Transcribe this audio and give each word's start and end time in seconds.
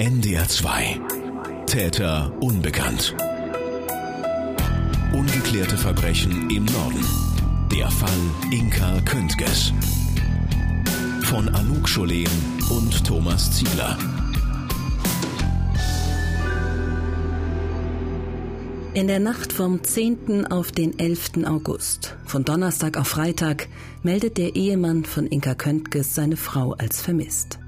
NDR 0.00 0.46
2 0.46 1.00
Täter 1.66 2.32
unbekannt. 2.38 3.16
Ungeklärte 5.12 5.76
Verbrechen 5.76 6.48
im 6.50 6.66
Norden. 6.66 7.04
Der 7.72 7.90
Fall 7.90 8.08
Inka 8.52 9.00
Köntges. 9.00 9.72
Von 11.24 11.48
Anouk 11.48 11.88
Scholen 11.88 12.28
und 12.70 13.04
Thomas 13.04 13.50
Ziegler. 13.50 13.98
In 18.94 19.08
der 19.08 19.18
Nacht 19.18 19.52
vom 19.52 19.82
10. 19.82 20.46
auf 20.46 20.70
den 20.70 20.96
11. 20.96 21.44
August, 21.44 22.14
von 22.24 22.44
Donnerstag 22.44 22.98
auf 22.98 23.08
Freitag, 23.08 23.66
meldet 24.04 24.38
der 24.38 24.54
Ehemann 24.54 25.04
von 25.04 25.26
Inka 25.26 25.56
Köntges 25.56 26.14
seine 26.14 26.36
Frau 26.36 26.74
als 26.74 27.00
vermisst. 27.00 27.58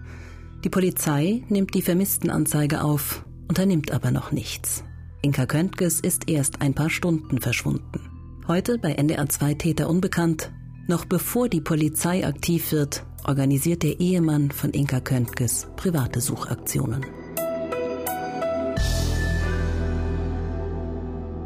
Die 0.62 0.68
Polizei 0.68 1.42
nimmt 1.48 1.74
die 1.74 1.80
Vermisstenanzeige 1.80 2.84
auf, 2.84 3.24
unternimmt 3.48 3.92
aber 3.92 4.10
noch 4.10 4.30
nichts. 4.30 4.84
Inka 5.22 5.46
Köntges 5.46 6.00
ist 6.00 6.28
erst 6.28 6.60
ein 6.60 6.74
paar 6.74 6.90
Stunden 6.90 7.40
verschwunden. 7.40 8.10
Heute 8.46 8.76
bei 8.76 8.92
NDR 8.92 9.26
2 9.26 9.54
Täter 9.54 9.88
unbekannt. 9.88 10.52
Noch 10.86 11.06
bevor 11.06 11.48
die 11.48 11.62
Polizei 11.62 12.26
aktiv 12.26 12.72
wird, 12.72 13.06
organisiert 13.24 13.82
der 13.82 14.00
Ehemann 14.00 14.50
von 14.50 14.70
Inka 14.72 15.00
Köntges 15.00 15.66
private 15.76 16.20
Suchaktionen. 16.20 17.06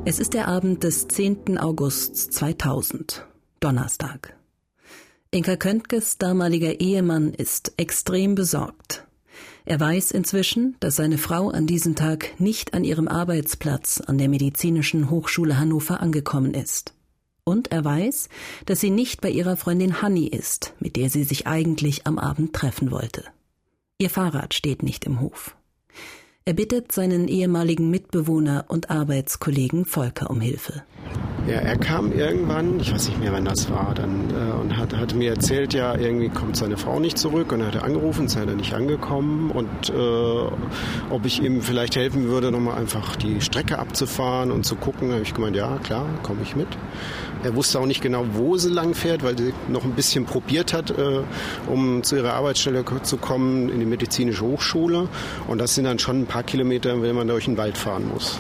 Es 0.05 0.19
ist 0.19 0.35
der 0.35 0.49
Abend 0.49 0.83
des 0.83 1.07
10. 1.07 1.57
August 1.59 2.33
2000, 2.33 3.27
Donnerstag. 3.61 4.37
Inka 5.31 5.57
Köntges 5.57 6.19
damaliger 6.19 6.81
Ehemann 6.81 7.33
ist 7.33 7.75
extrem 7.77 8.35
besorgt. 8.35 9.05
Er 9.67 9.81
weiß 9.81 10.11
inzwischen, 10.11 10.77
dass 10.81 10.97
seine 10.97 11.17
Frau 11.17 11.49
an 11.49 11.67
diesem 11.67 11.95
Tag 11.95 12.39
nicht 12.39 12.75
an 12.75 12.85
ihrem 12.85 13.09
Arbeitsplatz 13.09 14.01
an 14.01 14.19
der 14.19 14.29
Medizinischen 14.29 15.09
Hochschule 15.09 15.59
Hannover 15.59 16.01
angekommen 16.01 16.53
ist. 16.53 16.95
Und 17.45 17.73
er 17.73 17.85
weiß, 17.85 18.29
dass 18.67 18.81
sie 18.81 18.91
nicht 18.91 19.21
bei 19.21 19.31
ihrer 19.31 19.57
Freundin 19.57 20.03
Hanni 20.03 20.27
ist, 20.27 20.75
mit 20.81 20.97
der 20.97 21.09
sie 21.09 21.25
sich 21.25 21.47
eigentlich 21.47 22.07
am 22.07 22.19
Abend 22.19 22.53
treffen 22.53 22.91
wollte. 22.91 23.25
Ihr 23.99 24.11
Fahrrad 24.11 24.53
steht 24.55 24.83
nicht 24.83 25.05
im 25.05 25.21
Hof. 25.21 25.57
Er 26.45 26.53
bittet 26.53 26.93
seinen 26.93 27.27
ehemaligen 27.27 27.89
Mitbewohner 27.89 28.67
und 28.69 28.91
Arbeitskollegen 28.91 29.87
Volker 29.87 30.29
um 30.29 30.43
Hilfe. 30.43 30.83
Ja, 31.47 31.57
er 31.57 31.77
kam 31.77 32.11
irgendwann, 32.11 32.81
ich 32.81 32.91
weiß 32.91 33.09
nicht 33.09 33.21
mehr, 33.21 33.31
wann 33.31 33.45
das 33.45 33.69
war, 33.71 33.93
dann 33.95 34.31
äh, 34.31 34.53
und 34.63 34.79
hat, 34.79 34.97
hat 34.97 35.15
mir 35.15 35.29
erzählt, 35.29 35.75
ja, 35.75 35.95
irgendwie 35.95 36.31
kommt 36.31 36.57
seine 36.57 36.79
Frau 36.79 36.99
nicht 36.99 37.19
zurück 37.19 37.53
und 37.53 37.61
er 37.61 37.67
hat 37.67 37.83
angerufen, 37.83 38.29
sei 38.29 38.45
er 38.45 38.55
nicht 38.55 38.73
angekommen 38.73 39.51
und 39.51 39.91
äh, 39.91 41.13
ob 41.13 41.27
ich 41.27 41.43
ihm 41.43 41.61
vielleicht 41.61 41.97
helfen 41.97 42.29
würde, 42.29 42.51
nochmal 42.51 42.79
einfach 42.79 43.17
die 43.17 43.43
Strecke 43.43 43.79
abzufahren 43.79 44.51
und 44.51 44.65
zu 44.65 44.75
gucken. 44.75 45.13
Habe 45.13 45.21
ich 45.21 45.35
gemeint, 45.35 45.55
ja, 45.55 45.77
klar, 45.83 46.07
komme 46.23 46.41
ich 46.43 46.57
mit. 46.57 46.69
Er 47.43 47.55
wusste 47.55 47.79
auch 47.79 47.85
nicht 47.85 48.01
genau, 48.01 48.25
wo 48.33 48.57
sie 48.57 48.71
lang 48.71 48.95
fährt, 48.95 49.23
weil 49.23 49.37
sie 49.37 49.53
noch 49.69 49.85
ein 49.85 49.93
bisschen 49.93 50.25
probiert 50.25 50.73
hat, 50.73 50.93
äh, 50.93 51.21
um 51.67 52.03
zu 52.03 52.17
ihrer 52.17 52.33
Arbeitsstelle 52.33 52.87
zu 53.03 53.19
kommen 53.19 53.69
in 53.69 53.81
die 53.81 53.87
medizinische 53.87 54.47
Hochschule. 54.47 55.09
Und 55.47 55.59
das 55.59 55.75
sind 55.75 55.85
dann 55.85 55.99
schon 55.99 56.23
ein 56.23 56.27
paar 56.27 56.43
Kilometer, 56.43 57.03
wenn 57.03 57.15
man 57.15 57.29
durch 57.29 57.45
den 57.45 57.59
Wald 57.59 57.77
fahren 57.77 58.09
muss. 58.09 58.39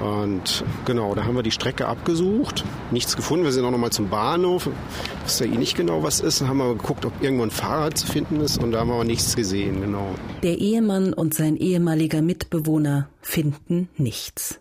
Und 0.00 0.64
genau, 0.84 1.14
da 1.14 1.24
haben 1.24 1.36
wir 1.36 1.42
die 1.42 1.50
Strecke 1.50 1.86
abgesucht, 1.86 2.64
nichts 2.90 3.16
gefunden. 3.16 3.44
Wir 3.44 3.52
sind 3.52 3.64
auch 3.64 3.70
noch 3.70 3.78
mal 3.78 3.90
zum 3.90 4.08
Bahnhof, 4.08 4.68
wusste 5.24 5.46
ja 5.46 5.54
eh 5.54 5.58
nicht 5.58 5.76
genau, 5.76 6.02
was 6.02 6.20
ist. 6.20 6.40
Dann 6.40 6.48
haben 6.48 6.58
wir 6.58 6.74
geguckt, 6.74 7.04
ob 7.04 7.22
irgendwo 7.22 7.44
ein 7.44 7.50
Fahrrad 7.50 7.98
zu 7.98 8.06
finden 8.06 8.40
ist 8.40 8.58
und 8.62 8.72
da 8.72 8.80
haben 8.80 8.88
wir 8.88 8.94
aber 8.94 9.04
nichts 9.04 9.36
gesehen, 9.36 9.80
genau. 9.80 10.14
Der 10.42 10.58
Ehemann 10.58 11.12
und 11.12 11.34
sein 11.34 11.56
ehemaliger 11.56 12.22
Mitbewohner 12.22 13.08
finden 13.20 13.88
nichts. 13.96 14.60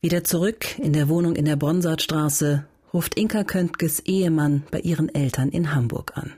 Wieder 0.00 0.22
zurück 0.22 0.78
in 0.78 0.92
der 0.92 1.08
Wohnung 1.08 1.34
in 1.34 1.46
der 1.46 1.56
Bronsartstraße 1.56 2.66
ruft 2.92 3.16
Inka 3.16 3.42
Köntges 3.42 4.00
Ehemann 4.00 4.62
bei 4.70 4.80
ihren 4.80 5.12
Eltern 5.14 5.48
in 5.48 5.74
Hamburg 5.74 6.12
an. 6.16 6.32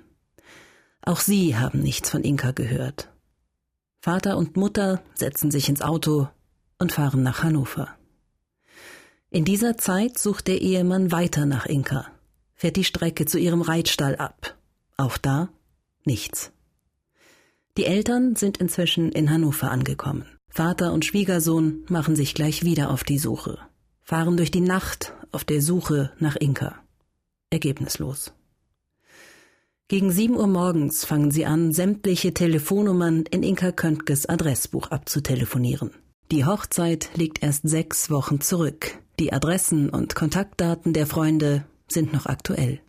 Auch 1.03 1.21
sie 1.21 1.56
haben 1.56 1.81
nichts 1.81 2.11
von 2.11 2.22
Inka 2.22 2.53
gehört. 2.53 3.11
Vater 4.01 4.37
und 4.37 4.56
Mutter 4.56 5.03
setzen 5.15 5.51
sich 5.51 5.69
ins 5.69 5.83
Auto 5.83 6.28
und 6.79 6.93
fahren 6.93 7.23
nach 7.23 7.43
Hannover. 7.43 7.89
In 9.31 9.45
dieser 9.45 9.77
Zeit 9.77 10.19
sucht 10.19 10.47
der 10.47 10.61
Ehemann 10.61 11.13
weiter 11.13 11.47
nach 11.47 11.67
Inka, 11.67 12.07
fährt 12.55 12.77
die 12.77 12.85
Strecke 12.85 13.27
zu 13.27 13.39
ihrem 13.39 13.63
Reitstall 13.63 14.17
ab. 14.17 14.57
Auch 14.97 15.19
da 15.19 15.51
nichts. 16.05 16.53
Die 17.77 17.85
Eltern 17.85 18.37
sind 18.37 18.57
inzwischen 18.57 19.13
in 19.13 19.31
Hannover 19.31 19.71
angekommen. 19.71 20.25
Vater 20.49 20.93
und 20.95 21.05
Schwiegersohn 21.05 21.85
machen 21.89 22.17
sich 22.17 22.35
gleich 22.35 22.65
wieder 22.65 22.91
auf 22.91 23.05
die 23.05 23.19
Suche, 23.19 23.59
fahren 24.03 24.39
durch 24.39 24.51
die 24.51 24.63
Nacht 24.63 25.13
auf 25.33 25.45
der 25.45 25.61
Suche 25.61 26.13
nach 26.19 26.37
Inka. 26.37 26.77
Ergebnislos. 27.51 28.33
Gegen 29.89 30.11
sieben 30.11 30.37
Uhr 30.37 30.47
morgens 30.47 31.05
fangen 31.05 31.31
sie 31.31 31.45
an, 31.45 31.73
sämtliche 31.73 32.33
Telefonnummern 32.33 33.25
in 33.31 33.43
Inka 33.43 33.71
Köntges 33.71 34.27
Adressbuch 34.27 34.89
abzutelefonieren. 34.89 35.91
Die 36.33 36.45
Hochzeit 36.45 37.11
liegt 37.15 37.43
erst 37.43 37.69
sechs 37.69 38.11
Wochen 38.11 38.41
zurück. 38.41 38.99
Die 39.21 39.33
Adressen 39.33 39.89
und 39.89 40.17
Kontaktdaten 40.17 40.93
der 40.93 41.07
Freunde 41.07 41.65
sind 41.87 42.13
noch 42.13 42.27
aktuell. 42.27 42.81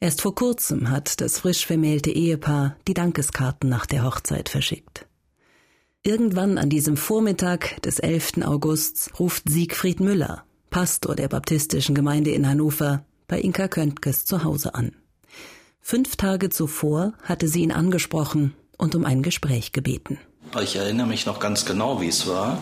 Erst 0.00 0.22
vor 0.22 0.34
kurzem 0.34 0.90
hat 0.90 1.20
das 1.20 1.40
frisch 1.40 1.66
vermählte 1.66 2.10
Ehepaar 2.10 2.76
die 2.86 2.94
Dankeskarten 2.94 3.68
nach 3.68 3.84
der 3.84 4.04
Hochzeit 4.04 4.48
verschickt. 4.48 5.06
Irgendwann 6.02 6.56
an 6.56 6.70
diesem 6.70 6.96
Vormittag 6.96 7.82
des 7.82 7.98
11. 7.98 8.38
Augusts 8.44 9.10
ruft 9.18 9.48
Siegfried 9.48 10.00
Müller, 10.00 10.44
Pastor 10.70 11.16
der 11.16 11.28
baptistischen 11.28 11.94
Gemeinde 11.94 12.30
in 12.30 12.48
Hannover, 12.48 13.04
bei 13.26 13.40
Inka 13.40 13.68
Köntges 13.68 14.24
zu 14.24 14.42
Hause 14.42 14.74
an. 14.74 14.92
Fünf 15.80 16.16
Tage 16.16 16.48
zuvor 16.48 17.12
hatte 17.22 17.46
sie 17.46 17.60
ihn 17.60 17.72
angesprochen 17.72 18.54
und 18.78 18.94
um 18.94 19.04
ein 19.04 19.22
Gespräch 19.22 19.72
gebeten. 19.72 20.18
Ich 20.56 20.76
erinnere 20.76 21.06
mich 21.06 21.26
noch 21.26 21.40
ganz 21.40 21.66
genau, 21.66 22.00
wie 22.00 22.08
es 22.08 22.26
war. 22.26 22.56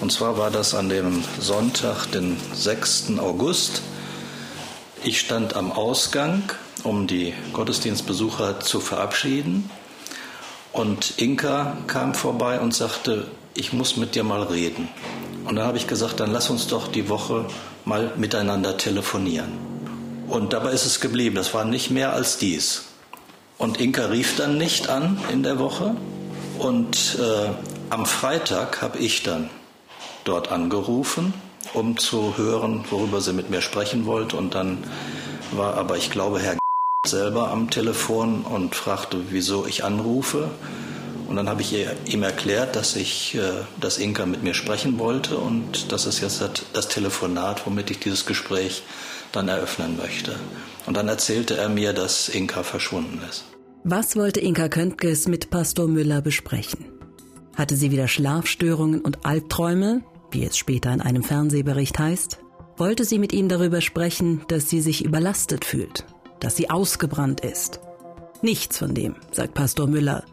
Und 0.00 0.12
zwar 0.12 0.38
war 0.38 0.52
das 0.52 0.74
an 0.74 0.88
dem 0.88 1.24
Sonntag, 1.40 2.06
den 2.12 2.36
6. 2.54 3.18
August. 3.18 3.82
Ich 5.02 5.18
stand 5.18 5.56
am 5.56 5.72
Ausgang, 5.72 6.44
um 6.84 7.08
die 7.08 7.34
Gottesdienstbesucher 7.52 8.60
zu 8.60 8.78
verabschieden. 8.78 9.68
Und 10.72 11.14
Inka 11.16 11.76
kam 11.88 12.14
vorbei 12.14 12.60
und 12.60 12.72
sagte, 12.72 13.26
ich 13.54 13.72
muss 13.72 13.96
mit 13.96 14.14
dir 14.14 14.22
mal 14.22 14.44
reden. 14.44 14.88
Und 15.46 15.56
da 15.56 15.66
habe 15.66 15.78
ich 15.78 15.88
gesagt, 15.88 16.20
dann 16.20 16.30
lass 16.30 16.48
uns 16.48 16.68
doch 16.68 16.86
die 16.86 17.08
Woche 17.08 17.46
mal 17.84 18.12
miteinander 18.16 18.76
telefonieren. 18.76 19.52
Und 20.28 20.52
dabei 20.52 20.70
ist 20.70 20.86
es 20.86 21.00
geblieben. 21.00 21.34
Das 21.34 21.54
war 21.54 21.64
nicht 21.64 21.90
mehr 21.90 22.12
als 22.12 22.38
dies. 22.38 22.84
Und 23.58 23.80
Inka 23.80 24.06
rief 24.06 24.36
dann 24.36 24.58
nicht 24.58 24.88
an 24.88 25.18
in 25.32 25.42
der 25.42 25.58
Woche. 25.58 25.96
Und 26.58 27.18
äh, 27.20 27.50
am 27.90 28.06
Freitag 28.06 28.82
habe 28.82 28.98
ich 28.98 29.22
dann 29.22 29.50
dort 30.24 30.50
angerufen, 30.50 31.34
um 31.74 31.96
zu 31.96 32.36
hören, 32.36 32.84
worüber 32.90 33.20
sie 33.20 33.32
mit 33.32 33.50
mir 33.50 33.60
sprechen 33.60 34.06
wollte. 34.06 34.36
Und 34.36 34.54
dann 34.54 34.78
war 35.52 35.74
aber, 35.74 35.96
ich 35.96 36.10
glaube, 36.10 36.40
Herr 36.40 36.56
selber 37.06 37.50
am 37.50 37.70
Telefon 37.70 38.42
und 38.42 38.74
fragte, 38.74 39.18
wieso 39.30 39.66
ich 39.66 39.84
anrufe. 39.84 40.50
Und 41.28 41.36
dann 41.36 41.48
habe 41.48 41.62
ich 41.62 41.74
ihm 42.06 42.22
erklärt, 42.22 42.76
dass 42.76 42.96
ich, 42.96 43.34
äh, 43.34 43.64
dass 43.80 43.98
Inka 43.98 44.26
mit 44.26 44.42
mir 44.42 44.54
sprechen 44.54 44.98
wollte 44.98 45.36
und 45.36 45.90
das 45.90 46.06
ist 46.06 46.20
jetzt 46.20 46.42
das 46.72 46.88
Telefonat, 46.88 47.66
womit 47.66 47.90
ich 47.90 47.98
dieses 47.98 48.26
Gespräch 48.26 48.82
dann 49.32 49.48
eröffnen 49.48 49.96
möchte. 49.96 50.36
Und 50.86 50.96
dann 50.96 51.08
erzählte 51.08 51.56
er 51.56 51.68
mir, 51.68 51.92
dass 51.92 52.28
Inka 52.28 52.62
verschwunden 52.62 53.20
ist. 53.28 53.44
Was 53.86 54.16
wollte 54.16 54.40
Inka 54.40 54.70
Köntges 54.70 55.28
mit 55.28 55.50
Pastor 55.50 55.86
Müller 55.88 56.22
besprechen? 56.22 56.86
Hatte 57.54 57.76
sie 57.76 57.90
wieder 57.90 58.08
Schlafstörungen 58.08 59.02
und 59.02 59.26
Albträume, 59.26 60.00
wie 60.30 60.42
es 60.42 60.56
später 60.56 60.90
in 60.94 61.02
einem 61.02 61.22
Fernsehbericht 61.22 61.98
heißt? 61.98 62.38
Wollte 62.78 63.04
sie 63.04 63.18
mit 63.18 63.34
ihm 63.34 63.50
darüber 63.50 63.82
sprechen, 63.82 64.40
dass 64.48 64.70
sie 64.70 64.80
sich 64.80 65.04
überlastet 65.04 65.66
fühlt, 65.66 66.06
dass 66.40 66.56
sie 66.56 66.70
ausgebrannt 66.70 67.42
ist? 67.42 67.80
Nichts 68.40 68.78
von 68.78 68.94
dem, 68.94 69.16
sagt 69.32 69.52
Pastor 69.52 69.86
Müller. 69.86 70.24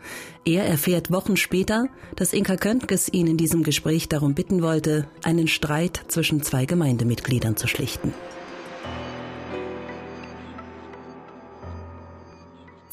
Er 0.46 0.66
erfährt 0.66 1.12
Wochen 1.12 1.36
später, 1.36 1.90
dass 2.16 2.32
Inka 2.32 2.56
Köntges 2.56 3.12
ihn 3.12 3.28
in 3.28 3.36
diesem 3.36 3.64
Gespräch 3.64 4.08
darum 4.08 4.34
bitten 4.34 4.62
wollte, 4.62 5.10
einen 5.24 5.50
Streit 5.50 6.00
zwischen 6.08 6.42
zwei 6.42 6.64
Gemeindemitgliedern 6.64 7.58
zu 7.58 7.68
schlichten. 7.68 8.14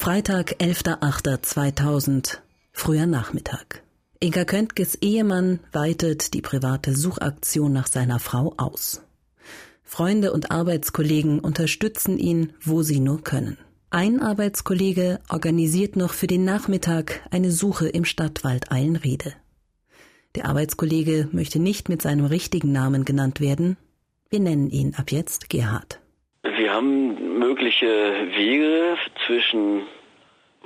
Freitag, 0.08 0.56
11.08.2000, 0.58 2.38
früher 2.72 3.04
Nachmittag. 3.04 3.82
Inka 4.20 4.46
Köntges 4.46 4.94
Ehemann 5.02 5.60
weitet 5.70 6.32
die 6.32 6.40
private 6.40 6.96
Suchaktion 6.96 7.74
nach 7.74 7.88
seiner 7.88 8.18
Frau 8.18 8.54
aus. 8.56 9.04
Freunde 9.82 10.32
und 10.32 10.50
Arbeitskollegen 10.50 11.40
unterstützen 11.40 12.18
ihn, 12.18 12.54
wo 12.62 12.80
sie 12.80 13.00
nur 13.00 13.22
können. 13.22 13.58
Ein 13.90 14.22
Arbeitskollege 14.22 15.20
organisiert 15.28 15.94
noch 15.94 16.14
für 16.14 16.26
den 16.26 16.46
Nachmittag 16.46 17.20
eine 17.30 17.50
Suche 17.50 17.88
im 17.88 18.06
Stadtwald 18.06 18.72
Eilenriede. 18.72 19.34
Der 20.36 20.46
Arbeitskollege 20.46 21.28
möchte 21.32 21.58
nicht 21.58 21.90
mit 21.90 22.00
seinem 22.00 22.24
richtigen 22.24 22.72
Namen 22.72 23.04
genannt 23.04 23.42
werden. 23.42 23.76
Wir 24.30 24.40
nennen 24.40 24.70
ihn 24.70 24.94
ab 24.94 25.12
jetzt 25.12 25.50
Gerhard. 25.50 26.00
Wir 26.44 26.72
haben 26.72 27.38
mögliche 27.38 27.86
Wege 27.86 28.96
zwischen 29.26 29.82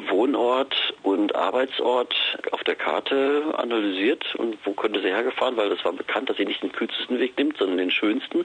Wohnort 0.08 0.94
und 1.02 1.34
Arbeitsort 1.34 2.14
auf 2.50 2.62
der 2.64 2.75
Karte 2.75 3.54
analysiert 3.56 4.34
und 4.37 4.56
wo 4.64 4.72
könnte 4.72 5.00
sie 5.00 5.08
hergefahren, 5.08 5.56
weil 5.56 5.69
das 5.69 5.84
war 5.84 5.93
bekannt, 5.93 6.31
dass 6.31 6.37
sie 6.37 6.44
nicht 6.44 6.62
den 6.62 6.72
kürzesten 6.72 7.19
Weg 7.19 7.37
nimmt, 7.37 7.58
sondern 7.58 7.78
den 7.78 7.90
schönsten. 7.90 8.44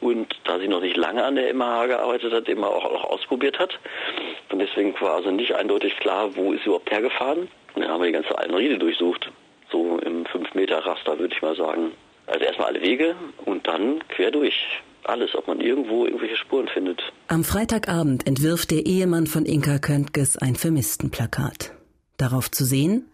Und 0.00 0.34
da 0.44 0.58
sie 0.58 0.68
noch 0.68 0.80
nicht 0.80 0.96
lange 0.96 1.24
an 1.24 1.36
der 1.36 1.52
MH 1.54 1.86
gearbeitet 1.86 2.32
hat, 2.32 2.48
immer 2.48 2.68
auch, 2.68 2.84
auch 2.84 3.04
ausprobiert 3.04 3.58
hat. 3.58 3.78
Und 4.50 4.58
deswegen 4.58 4.94
war 5.00 5.16
also 5.16 5.30
nicht 5.30 5.54
eindeutig 5.54 5.96
klar, 5.96 6.34
wo 6.36 6.52
ist 6.52 6.60
sie 6.60 6.66
überhaupt 6.66 6.90
hergefahren. 6.90 7.48
Und 7.74 7.82
dann 7.82 7.90
haben 7.90 8.00
wir 8.00 8.06
die 8.06 8.12
ganze 8.12 8.36
Altenriede 8.36 8.78
durchsucht. 8.78 9.30
So 9.70 9.98
im 9.98 10.24
5-Meter-Raster, 10.24 11.18
würde 11.18 11.34
ich 11.34 11.42
mal 11.42 11.56
sagen. 11.56 11.92
Also 12.26 12.44
erstmal 12.44 12.68
alle 12.68 12.82
Wege 12.82 13.14
und 13.44 13.66
dann 13.66 14.06
quer 14.08 14.30
durch 14.30 14.54
alles, 15.04 15.34
ob 15.34 15.46
man 15.46 15.60
irgendwo 15.60 16.06
irgendwelche 16.06 16.36
Spuren 16.36 16.68
findet. 16.68 17.00
Am 17.28 17.44
Freitagabend 17.44 18.26
entwirft 18.26 18.70
der 18.70 18.86
Ehemann 18.86 19.26
von 19.26 19.44
Inka 19.44 19.78
Köntges 19.78 20.36
ein 20.36 20.56
Vermisstenplakat. 20.56 21.74
Darauf 22.16 22.50
zu 22.50 22.64
sehen 22.64 23.06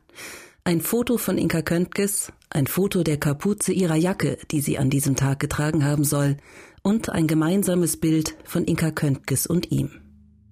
ein 0.68 0.82
Foto 0.82 1.16
von 1.16 1.38
Inka 1.38 1.62
Köntges, 1.62 2.30
ein 2.50 2.66
Foto 2.66 3.02
der 3.02 3.16
Kapuze 3.16 3.72
ihrer 3.72 3.94
Jacke, 3.94 4.36
die 4.50 4.60
sie 4.60 4.76
an 4.76 4.90
diesem 4.90 5.16
Tag 5.16 5.40
getragen 5.40 5.82
haben 5.82 6.04
soll, 6.04 6.36
und 6.82 7.08
ein 7.08 7.26
gemeinsames 7.26 7.96
Bild 7.96 8.36
von 8.44 8.64
Inka 8.64 8.90
Köntges 8.90 9.46
und 9.46 9.72
ihm. 9.72 9.92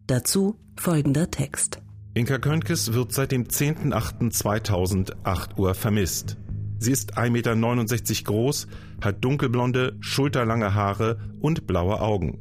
Dazu 0.07 0.57
folgender 0.79 1.31
Text. 1.31 1.83
Inka 2.15 2.39
Köntges 2.39 2.95
wird 2.95 3.13
seit 3.13 3.31
dem 3.31 3.45
10.08.2008 3.45 5.59
Uhr 5.59 5.75
vermisst. 5.75 6.39
Sie 6.79 6.93
ist 6.93 7.17
1,69 7.17 7.31
Meter 7.31 8.25
groß, 8.25 8.67
hat 9.03 9.25
dunkelblonde, 9.25 9.97
schulterlange 10.01 10.75
Haare 10.75 11.19
und 11.41 11.67
blaue 11.67 12.01
Augen. 12.01 12.39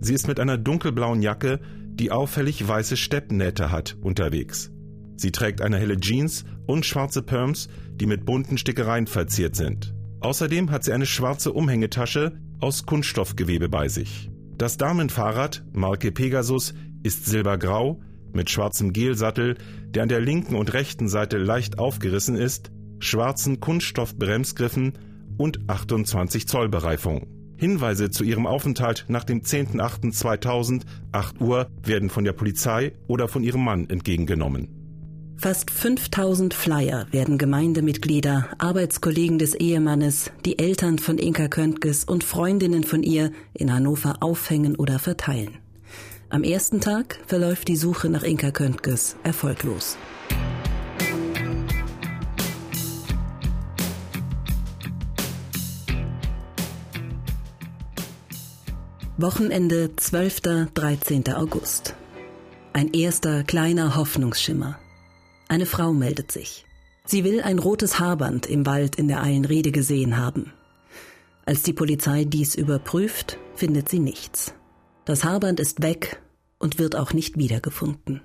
Sie 0.00 0.14
ist 0.14 0.28
mit 0.28 0.38
einer 0.38 0.58
dunkelblauen 0.58 1.22
Jacke, 1.22 1.60
die 1.94 2.10
auffällig 2.10 2.66
weiße 2.66 2.96
Steppennähte 2.96 3.70
hat, 3.70 3.96
unterwegs. 4.00 4.70
Sie 5.16 5.32
trägt 5.32 5.60
eine 5.60 5.78
helle 5.78 5.98
Jeans 5.98 6.44
und 6.66 6.86
schwarze 6.86 7.22
Perms, 7.22 7.68
die 7.92 8.06
mit 8.06 8.24
bunten 8.24 8.56
Stickereien 8.56 9.06
verziert 9.06 9.56
sind. 9.56 9.94
Außerdem 10.20 10.70
hat 10.70 10.84
sie 10.84 10.92
eine 10.92 11.06
schwarze 11.06 11.52
Umhängetasche 11.52 12.38
aus 12.60 12.86
Kunststoffgewebe 12.86 13.68
bei 13.68 13.88
sich. 13.88 14.30
Das 14.56 14.76
Damenfahrrad, 14.76 15.64
Marke 15.72 16.12
Pegasus, 16.12 16.74
ist 17.02 17.26
silbergrau 17.26 18.00
mit 18.32 18.50
schwarzem 18.50 18.92
Gelsattel, 18.92 19.56
der 19.88 20.02
an 20.02 20.08
der 20.08 20.20
linken 20.20 20.54
und 20.54 20.72
rechten 20.72 21.08
Seite 21.08 21.38
leicht 21.38 21.78
aufgerissen 21.78 22.36
ist 22.36 22.70
schwarzen 23.00 23.60
Kunststoffbremsgriffen 23.60 24.92
und 25.36 25.68
28 25.68 26.46
Zoll 26.46 26.68
Bereifung. 26.68 27.26
Hinweise 27.56 28.10
zu 28.10 28.24
ihrem 28.24 28.46
Aufenthalt 28.46 29.04
nach 29.08 29.24
dem 29.24 29.42
10.08.2000, 29.42 30.82
8 31.12 31.40
Uhr, 31.40 31.68
werden 31.82 32.08
von 32.08 32.24
der 32.24 32.32
Polizei 32.32 32.92
oder 33.06 33.28
von 33.28 33.42
ihrem 33.42 33.64
Mann 33.64 33.90
entgegengenommen. 33.90 34.80
Fast 35.36 35.70
5000 35.70 36.52
Flyer 36.52 37.06
werden 37.12 37.38
Gemeindemitglieder, 37.38 38.48
Arbeitskollegen 38.58 39.38
des 39.38 39.54
Ehemannes, 39.54 40.30
die 40.44 40.58
Eltern 40.58 40.98
von 40.98 41.16
Inka 41.16 41.48
Köntges 41.48 42.04
und 42.04 42.24
Freundinnen 42.24 42.84
von 42.84 43.02
ihr 43.02 43.30
in 43.54 43.72
Hannover 43.72 44.16
aufhängen 44.20 44.76
oder 44.76 44.98
verteilen. 44.98 45.56
Am 46.28 46.44
ersten 46.44 46.80
Tag 46.80 47.18
verläuft 47.26 47.68
die 47.68 47.76
Suche 47.76 48.10
nach 48.10 48.22
Inka 48.22 48.50
Köntges 48.50 49.16
erfolglos. 49.22 49.96
Wochenende 59.22 59.94
12. 59.96 60.70
13. 60.72 61.34
August. 61.34 61.94
Ein 62.72 62.94
erster 62.94 63.44
kleiner 63.44 63.94
Hoffnungsschimmer. 63.94 64.78
Eine 65.46 65.66
Frau 65.66 65.92
meldet 65.92 66.32
sich. 66.32 66.64
Sie 67.04 67.22
will 67.22 67.42
ein 67.42 67.58
rotes 67.58 67.98
Haarband 67.98 68.46
im 68.46 68.64
Wald 68.64 68.96
in 68.96 69.08
der 69.08 69.22
Eilenrede 69.22 69.72
gesehen 69.72 70.16
haben. 70.16 70.54
Als 71.44 71.62
die 71.62 71.74
Polizei 71.74 72.24
dies 72.24 72.54
überprüft, 72.54 73.36
findet 73.56 73.90
sie 73.90 73.98
nichts. 73.98 74.54
Das 75.04 75.22
Haarband 75.22 75.60
ist 75.60 75.82
weg 75.82 76.22
und 76.58 76.78
wird 76.78 76.96
auch 76.96 77.12
nicht 77.12 77.36
wiedergefunden. 77.36 78.22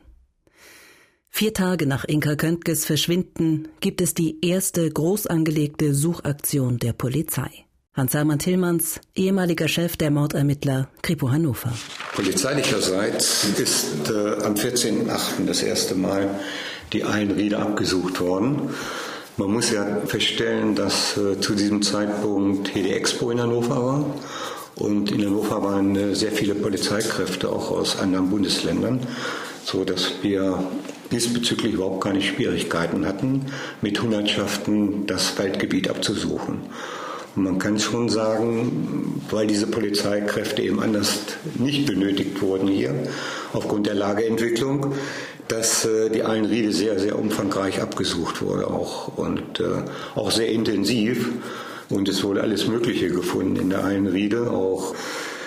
Vier 1.28 1.54
Tage 1.54 1.88
nach 1.88 2.06
Inka 2.06 2.38
Köntges 2.38 2.86
Verschwinden 2.86 3.68
gibt 3.82 4.00
es 4.00 4.14
die 4.14 4.38
erste 4.46 4.90
groß 4.90 5.28
angelegte 5.28 5.94
Suchaktion 5.94 6.78
der 6.80 6.94
Polizei. 6.94 7.65
Hans-Hermann 7.96 8.40
Tillmanns, 8.40 9.00
ehemaliger 9.16 9.70
Chef 9.70 9.96
der 9.96 10.12
Mordermittler 10.12 10.90
Kripo 11.02 11.32
Hannover. 11.32 11.72
Polizeilicherseits 12.14 13.46
ist 13.58 14.10
äh, 14.10 14.44
am 14.44 14.56
14.08. 14.56 15.46
das 15.48 15.64
erste 15.64 15.96
Mal 15.96 16.30
die 16.92 17.06
Einriede 17.06 17.58
abgesucht 17.58 18.20
worden. 18.20 18.72
Man 19.38 19.50
muss 19.50 19.72
ja 19.72 20.02
feststellen, 20.08 20.76
dass 20.76 21.16
äh, 21.16 21.40
zu 21.40 21.56
diesem 21.56 21.84
Zeitpunkt 21.84 22.68
hier 22.68 22.84
die 22.84 22.92
Expo 22.92 23.32
in 23.32 23.40
Hannover 23.40 23.86
war. 23.86 24.06
Und 24.76 25.12
in 25.12 25.26
Hannover 25.26 25.64
waren 25.64 25.96
äh, 25.96 26.16
sehr 26.16 26.34
viele 26.34 26.54
Polizeikräfte 26.54 27.48
auch 27.48 27.72
aus 27.72 27.98
anderen 27.98 28.30
Bundesländern, 28.30 29.00
so 29.64 29.86
dass 29.86 30.22
wir 30.22 30.70
diesbezüglich 31.14 31.76
überhaupt 31.76 32.04
keine 32.04 32.22
Schwierigkeiten 32.22 33.06
hatten, 33.06 33.46
mit 33.82 34.02
Hundertschaften 34.02 35.08
das 35.08 35.40
Waldgebiet 35.40 35.90
abzusuchen. 35.90 36.60
Man 37.36 37.60
kann 37.60 37.80
schon 37.80 38.08
sagen, 38.08 39.22
weil 39.30 39.48
diese 39.48 39.68
Polizeikräfte 39.68 40.62
eben 40.62 40.80
anders 40.82 41.20
nicht 41.56 41.86
benötigt 41.86 42.42
wurden 42.42 42.68
hier, 42.68 42.94
aufgrund 43.52 43.88
der 43.88 43.96
Lageentwicklung, 43.96 44.94
dass 45.48 45.86
äh, 45.86 46.10
die 46.10 46.24
Eilenriede 46.24 46.72
sehr, 46.72 47.00
sehr 47.00 47.20
umfangreich 47.20 47.82
abgesucht 47.82 48.42
wurde 48.42 48.68
auch 48.68 49.18
und 49.18 49.60
äh, 49.60 49.64
auch 50.16 50.32
sehr 50.32 50.50
intensiv. 50.50 51.30
Und 51.90 52.10
es 52.10 52.24
wurde 52.24 52.42
alles 52.42 52.68
Mögliche 52.68 53.10
gefunden 53.10 53.58
in 53.58 53.70
der 53.70 53.84
Eilenriede, 53.84 54.50
auch 54.50 54.96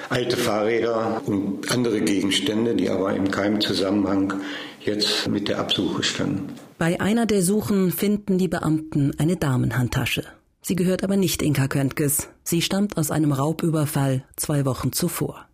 alte 0.09 0.37
Fahrräder 0.37 1.23
und 1.27 1.71
andere 1.73 2.01
Gegenstände, 2.01 2.75
die 2.75 2.91
aber 2.91 3.15
in 3.15 3.31
keinem 3.31 3.61
Zusammenhang 3.61 4.35
jetzt 4.81 5.29
mit 5.29 5.49
der 5.49 5.59
Absuche 5.59 6.03
standen. 6.03 6.55
Bei 6.79 7.01
einer 7.01 7.27
der 7.27 7.43
Suchen 7.43 7.91
finden 7.91 8.39
die 8.39 8.49
Beamten 8.49 9.13
eine 9.19 9.37
Damenhandtasche. 9.37 10.25
Sie 10.69 10.77
gehört 10.77 11.03
aber 11.03 11.17
nicht 11.17 11.41
Inka 11.41 11.67
Köntges. 11.67 12.29
Sie 12.45 12.61
stammt 12.61 12.99
aus 12.99 13.11
einem 13.11 13.33
Raubüberfall 13.33 14.23
zwei 14.37 14.67
Wochen 14.67 14.93
zuvor. 14.93 15.47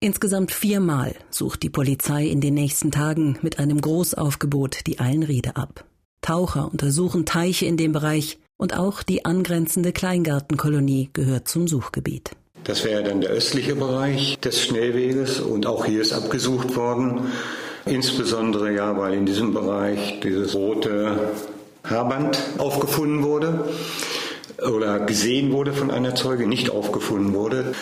Insgesamt 0.00 0.52
viermal 0.52 1.14
sucht 1.30 1.62
die 1.62 1.70
Polizei 1.70 2.26
in 2.26 2.42
den 2.42 2.52
nächsten 2.52 2.90
Tagen 2.90 3.38
mit 3.40 3.58
einem 3.58 3.80
Großaufgebot 3.80 4.86
die 4.86 5.00
Eilenriede 5.00 5.56
ab. 5.56 5.86
Taucher 6.20 6.70
untersuchen 6.70 7.24
Teiche 7.24 7.64
in 7.64 7.78
dem 7.78 7.92
Bereich 7.92 8.38
und 8.58 8.76
auch 8.76 9.02
die 9.02 9.24
angrenzende 9.24 9.92
Kleingartenkolonie 9.92 11.08
gehört 11.14 11.48
zum 11.48 11.66
Suchgebiet. 11.66 12.32
Das 12.64 12.84
wäre 12.84 13.02
dann 13.02 13.22
der 13.22 13.30
östliche 13.30 13.76
Bereich 13.76 14.38
des 14.40 14.60
Schnellweges 14.60 15.40
und 15.40 15.64
auch 15.64 15.86
hier 15.86 16.02
ist 16.02 16.12
abgesucht 16.12 16.76
worden. 16.76 17.32
Insbesondere 17.86 18.74
ja, 18.74 18.94
weil 18.98 19.14
in 19.14 19.24
diesem 19.24 19.54
Bereich 19.54 20.20
dieses 20.20 20.54
rote 20.54 21.32
Haarband 21.82 22.38
aufgefunden 22.58 23.22
wurde 23.22 23.70
oder 24.58 25.00
gesehen 25.00 25.52
wurde 25.52 25.72
von 25.72 25.90
einer 25.90 26.14
Zeuge, 26.14 26.46
nicht 26.46 26.70
aufgefunden 26.70 27.34
wurde. 27.34 27.74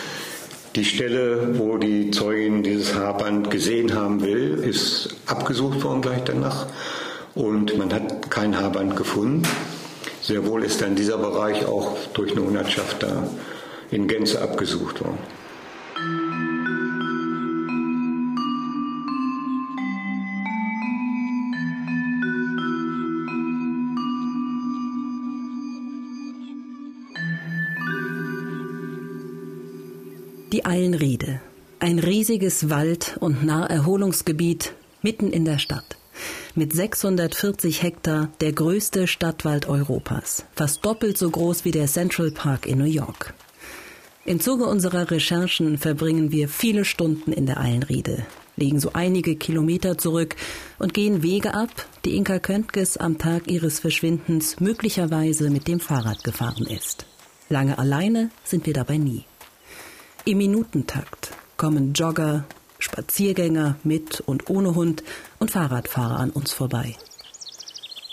Die 0.75 0.85
Stelle, 0.85 1.59
wo 1.59 1.77
die 1.77 2.09
Zeugin 2.11 2.63
dieses 2.63 2.95
Haarband 2.95 3.51
gesehen 3.51 3.93
haben 3.93 4.21
will, 4.23 4.55
ist 4.63 5.15
abgesucht 5.27 5.83
worden 5.83 6.01
gleich 6.01 6.23
danach 6.23 6.67
und 7.35 7.77
man 7.77 7.93
hat 7.93 8.31
kein 8.31 8.57
Haarband 8.57 8.95
gefunden. 8.95 9.43
Sehr 10.21 10.45
wohl 10.47 10.63
ist 10.63 10.81
dann 10.81 10.95
dieser 10.95 11.17
Bereich 11.17 11.65
auch 11.65 11.97
durch 12.13 12.31
eine 12.31 12.45
Hundertschaft 12.45 13.03
da 13.03 13.27
in 13.91 14.07
Gänze 14.07 14.41
abgesucht 14.41 15.01
worden. 15.01 15.19
Eilenriede. 30.65 31.41
Ein 31.79 31.99
riesiges 31.99 32.69
Wald- 32.69 33.17
und 33.19 33.43
Naherholungsgebiet 33.43 34.73
mitten 35.01 35.31
in 35.31 35.45
der 35.45 35.59
Stadt. 35.59 35.97
Mit 36.55 36.73
640 36.73 37.81
Hektar 37.83 38.29
der 38.41 38.53
größte 38.53 39.07
Stadtwald 39.07 39.67
Europas. 39.67 40.45
Fast 40.55 40.85
doppelt 40.85 41.17
so 41.17 41.29
groß 41.29 41.65
wie 41.65 41.71
der 41.71 41.87
Central 41.87 42.31
Park 42.31 42.65
in 42.65 42.77
New 42.77 42.85
York. 42.85 43.33
Im 44.25 44.39
Zuge 44.39 44.65
unserer 44.65 45.11
Recherchen 45.11 45.77
verbringen 45.77 46.31
wir 46.31 46.47
viele 46.47 46.85
Stunden 46.85 47.33
in 47.33 47.45
der 47.45 47.59
Eilenriede. 47.59 48.25
legen 48.55 48.79
so 48.79 48.91
einige 48.93 49.35
Kilometer 49.35 49.97
zurück 49.97 50.35
und 50.79 50.93
gehen 50.93 51.23
Wege 51.23 51.53
ab, 51.53 51.87
die 52.05 52.15
Inka 52.15 52.39
Köntges 52.39 52.97
am 52.97 53.17
Tag 53.17 53.47
ihres 53.47 53.79
Verschwindens 53.79 54.59
möglicherweise 54.59 55.49
mit 55.49 55.67
dem 55.67 55.79
Fahrrad 55.79 56.23
gefahren 56.23 56.67
ist. 56.67 57.05
Lange 57.49 57.77
alleine 57.77 58.29
sind 58.43 58.65
wir 58.65 58.73
dabei 58.73 58.97
nie. 58.97 59.25
Im 60.25 60.37
Minutentakt 60.37 61.31
kommen 61.57 61.91
Jogger, 61.91 62.45
Spaziergänger 62.79 63.75
mit 63.83 64.21
und 64.21 64.49
ohne 64.49 64.73
Hund 64.73 65.03
und 65.37 65.51
Fahrradfahrer 65.51 66.17
an 66.17 66.29
uns 66.29 66.53
vorbei. 66.53 66.95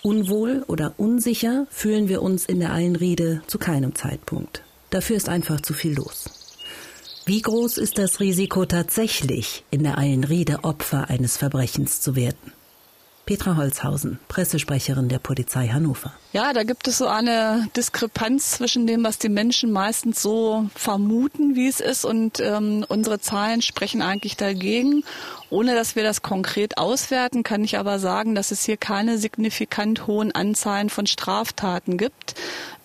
Unwohl 0.02 0.64
oder 0.66 0.94
unsicher 0.96 1.68
fühlen 1.70 2.08
wir 2.08 2.20
uns 2.22 2.46
in 2.46 2.58
der 2.58 2.72
Eilenriede 2.72 3.42
zu 3.46 3.58
keinem 3.58 3.94
Zeitpunkt. 3.94 4.64
Dafür 4.90 5.16
ist 5.16 5.28
einfach 5.28 5.60
zu 5.60 5.72
viel 5.72 5.94
los. 5.94 6.24
Wie 7.26 7.42
groß 7.42 7.78
ist 7.78 7.96
das 7.96 8.18
Risiko 8.18 8.64
tatsächlich, 8.64 9.62
in 9.70 9.84
der 9.84 9.96
Eilenriede 9.96 10.64
Opfer 10.64 11.10
eines 11.10 11.36
Verbrechens 11.36 12.00
zu 12.00 12.16
werden? 12.16 12.52
Petra 13.30 13.56
Holzhausen, 13.56 14.18
Pressesprecherin 14.26 15.08
der 15.08 15.20
Polizei 15.20 15.68
Hannover. 15.68 16.12
Ja, 16.32 16.52
da 16.52 16.64
gibt 16.64 16.88
es 16.88 16.98
so 16.98 17.06
eine 17.06 17.68
Diskrepanz 17.76 18.50
zwischen 18.50 18.88
dem, 18.88 19.04
was 19.04 19.20
die 19.20 19.28
Menschen 19.28 19.70
meistens 19.70 20.20
so 20.20 20.68
vermuten, 20.74 21.54
wie 21.54 21.68
es 21.68 21.78
ist, 21.78 22.04
und 22.04 22.40
ähm, 22.40 22.84
unsere 22.88 23.20
Zahlen 23.20 23.62
sprechen 23.62 24.02
eigentlich 24.02 24.36
dagegen. 24.36 25.04
Ohne 25.48 25.76
dass 25.76 25.94
wir 25.94 26.02
das 26.02 26.22
konkret 26.22 26.76
auswerten, 26.76 27.44
kann 27.44 27.62
ich 27.62 27.78
aber 27.78 28.00
sagen, 28.00 28.34
dass 28.34 28.50
es 28.50 28.64
hier 28.64 28.76
keine 28.76 29.16
signifikant 29.16 30.08
hohen 30.08 30.32
Anzahlen 30.32 30.90
von 30.90 31.06
Straftaten 31.06 31.98
gibt. 31.98 32.34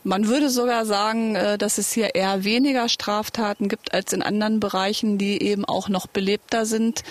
Man 0.04 0.28
würde 0.28 0.52
sogar 0.52 0.86
sagen, 0.86 1.36
äh, 1.36 1.58
dass 1.58 1.80
es 1.80 1.92
hier 1.92 2.14
eher 2.14 2.44
weniger 2.44 2.88
Straftaten 2.88 3.68
gibt 3.68 3.96
als 3.96 4.14
in 4.14 4.22
anderen 4.22 4.60
Bereichen, 4.60 5.18
die 5.18 5.42
eben 5.42 5.66
auch 5.66 5.90
noch 5.90 6.06
belebter 6.06 6.68
sind 6.68 7.02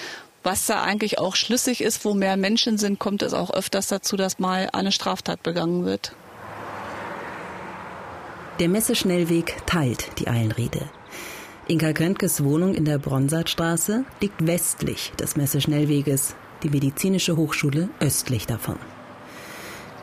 was 0.45 0.67
da 0.67 0.83
eigentlich 0.83 1.19
auch 1.19 1.35
schlüssig 1.35 1.81
ist, 1.81 2.05
wo 2.05 2.15
mehr 2.15 2.37
Menschen 2.37 2.79
sind, 2.79 2.99
kommt 2.99 3.23
es 3.23 3.35
auch 3.35 3.51
öfters 3.51 3.89
dazu, 3.89 4.17
dass 4.17 4.39
mal 4.39 4.69
eine 4.73 4.93
Straftat 4.93 5.43
begangen 5.43 5.85
wird. 5.85 6.15
Der 8.61 8.69
Messeschnellweg 8.69 9.67
teilt 9.67 10.21
die 10.21 10.29
Eilenriede. 10.29 10.89
Inka 11.67 11.93
Köntges 11.93 12.45
Wohnung 12.45 12.75
in 12.75 12.85
der 12.85 12.99
Bronsartstraße 12.99 14.05
liegt 14.21 14.47
westlich 14.47 15.13
des 15.19 15.35
Messeschnellweges, 15.35 16.37
die 16.63 16.69
medizinische 16.69 17.37
Hochschule 17.37 17.89
östlich 17.99 18.47
davon. 18.47 18.77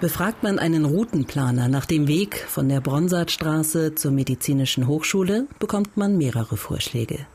Befragt 0.01 0.41
man 0.41 0.57
einen 0.57 0.83
Routenplaner 0.83 1.67
nach 1.67 1.85
dem 1.85 2.07
Weg 2.07 2.43
von 2.47 2.67
der 2.67 2.81
Bronsartstraße 2.81 3.93
zur 3.93 4.11
medizinischen 4.11 4.87
Hochschule, 4.87 5.47
bekommt 5.59 5.95
man 5.95 6.17
mehrere 6.17 6.57
Vorschläge. 6.57 7.27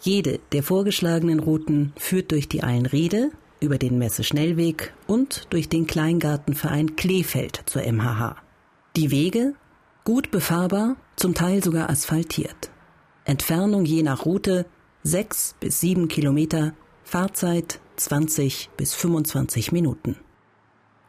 Jede 0.00 0.40
der 0.52 0.62
vorgeschlagenen 0.62 1.40
Routen 1.40 1.92
führt 1.96 2.32
durch 2.32 2.48
die 2.48 2.62
Einriede, 2.62 3.30
über 3.60 3.78
den 3.78 3.98
Messe-Schnellweg 3.98 4.94
und 5.06 5.46
durch 5.50 5.68
den 5.68 5.86
Kleingartenverein 5.86 6.96
Kleefeld 6.96 7.62
zur 7.66 7.82
MHH. 7.82 8.36
Die 8.96 9.10
Wege 9.10 9.54
gut 10.04 10.30
befahrbar, 10.30 10.96
zum 11.16 11.34
Teil 11.34 11.62
sogar 11.62 11.90
asphaltiert. 11.90 12.70
Entfernung 13.24 13.84
je 13.84 14.02
nach 14.02 14.24
Route 14.24 14.64
sechs 15.02 15.54
bis 15.60 15.80
sieben 15.80 16.08
Kilometer, 16.08 16.72
Fahrzeit 17.04 17.80
20 17.96 18.70
bis 18.76 18.94
25 18.94 19.72
Minuten. 19.72 20.16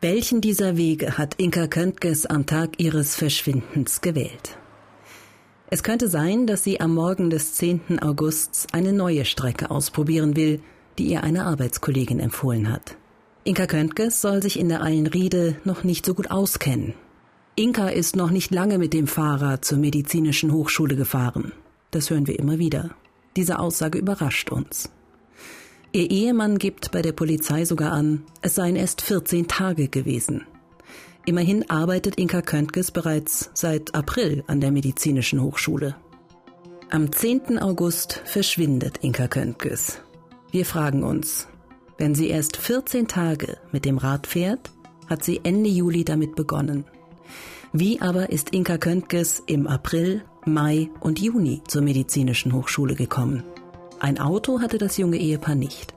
Welchen 0.01 0.41
dieser 0.41 0.77
Wege 0.77 1.17
hat 1.17 1.35
Inka 1.39 1.67
Köntges 1.67 2.25
am 2.25 2.45
Tag 2.45 2.79
ihres 2.79 3.15
Verschwindens 3.15 4.01
gewählt? 4.01 4.58
Es 5.71 5.83
könnte 5.83 6.09
sein, 6.09 6.47
dass 6.47 6.63
sie 6.63 6.81
am 6.81 6.95
Morgen 6.95 7.29
des 7.29 7.53
10. 7.53 7.99
Augusts 8.01 8.65
eine 8.71 8.91
neue 8.91 9.23
Strecke 9.23 9.69
ausprobieren 9.69 10.35
will, 10.35 10.61
die 10.97 11.05
ihr 11.05 11.23
eine 11.23 11.45
Arbeitskollegin 11.45 12.19
empfohlen 12.19 12.71
hat. 12.71 12.95
Inka 13.43 13.67
Köntges 13.67 14.19
soll 14.19 14.41
sich 14.41 14.59
in 14.59 14.67
der 14.67 14.81
Eilenriede 14.81 15.57
noch 15.65 15.83
nicht 15.83 16.07
so 16.07 16.15
gut 16.15 16.31
auskennen. 16.31 16.95
Inka 17.55 17.89
ist 17.89 18.15
noch 18.15 18.31
nicht 18.31 18.51
lange 18.51 18.79
mit 18.79 18.93
dem 18.93 19.05
Fahrrad 19.05 19.63
zur 19.63 19.77
medizinischen 19.77 20.51
Hochschule 20.51 20.95
gefahren. 20.95 21.51
Das 21.91 22.09
hören 22.09 22.25
wir 22.25 22.39
immer 22.39 22.57
wieder. 22.57 22.89
Diese 23.35 23.59
Aussage 23.59 23.99
überrascht 23.99 24.51
uns. 24.51 24.89
Ihr 25.91 26.09
Ehemann 26.09 26.57
gibt 26.57 26.91
bei 26.91 27.03
der 27.03 27.13
Polizei 27.13 27.65
sogar 27.65 27.91
an, 27.91 28.23
es 28.41 28.55
seien 28.55 28.75
erst 28.75 29.01
14 29.01 29.47
Tage 29.47 29.87
gewesen. 29.87 30.45
Immerhin 31.25 31.69
arbeitet 31.69 32.15
Inka 32.17 32.41
Köntges 32.41 32.91
bereits 32.91 33.51
seit 33.53 33.93
April 33.93 34.43
an 34.47 34.61
der 34.61 34.71
Medizinischen 34.71 35.41
Hochschule. 35.41 35.95
Am 36.89 37.11
10. 37.11 37.59
August 37.59 38.21
verschwindet 38.25 38.97
Inka 39.01 39.27
Köntges. 39.27 40.01
Wir 40.51 40.65
fragen 40.65 41.03
uns, 41.03 41.47
wenn 41.97 42.15
sie 42.15 42.29
erst 42.29 42.57
14 42.57 43.07
Tage 43.07 43.57
mit 43.71 43.85
dem 43.85 43.97
Rad 43.97 44.25
fährt, 44.25 44.71
hat 45.07 45.23
sie 45.23 45.41
Ende 45.43 45.69
Juli 45.69 46.03
damit 46.03 46.35
begonnen. 46.35 46.85
Wie 47.73 48.01
aber 48.01 48.31
ist 48.31 48.51
Inka 48.51 48.77
Köntges 48.77 49.43
im 49.45 49.67
April, 49.67 50.23
Mai 50.45 50.89
und 50.99 51.19
Juni 51.19 51.61
zur 51.67 51.83
Medizinischen 51.83 52.53
Hochschule 52.53 52.95
gekommen? 52.95 53.43
Ein 53.99 54.17
Auto 54.19 54.61
hatte 54.61 54.77
das 54.79 54.97
junge 54.97 55.17
Ehepaar 55.17 55.55
nicht. 55.55 55.93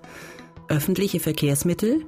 Öffentliche 0.69 1.21
Verkehrsmittel? 1.21 2.05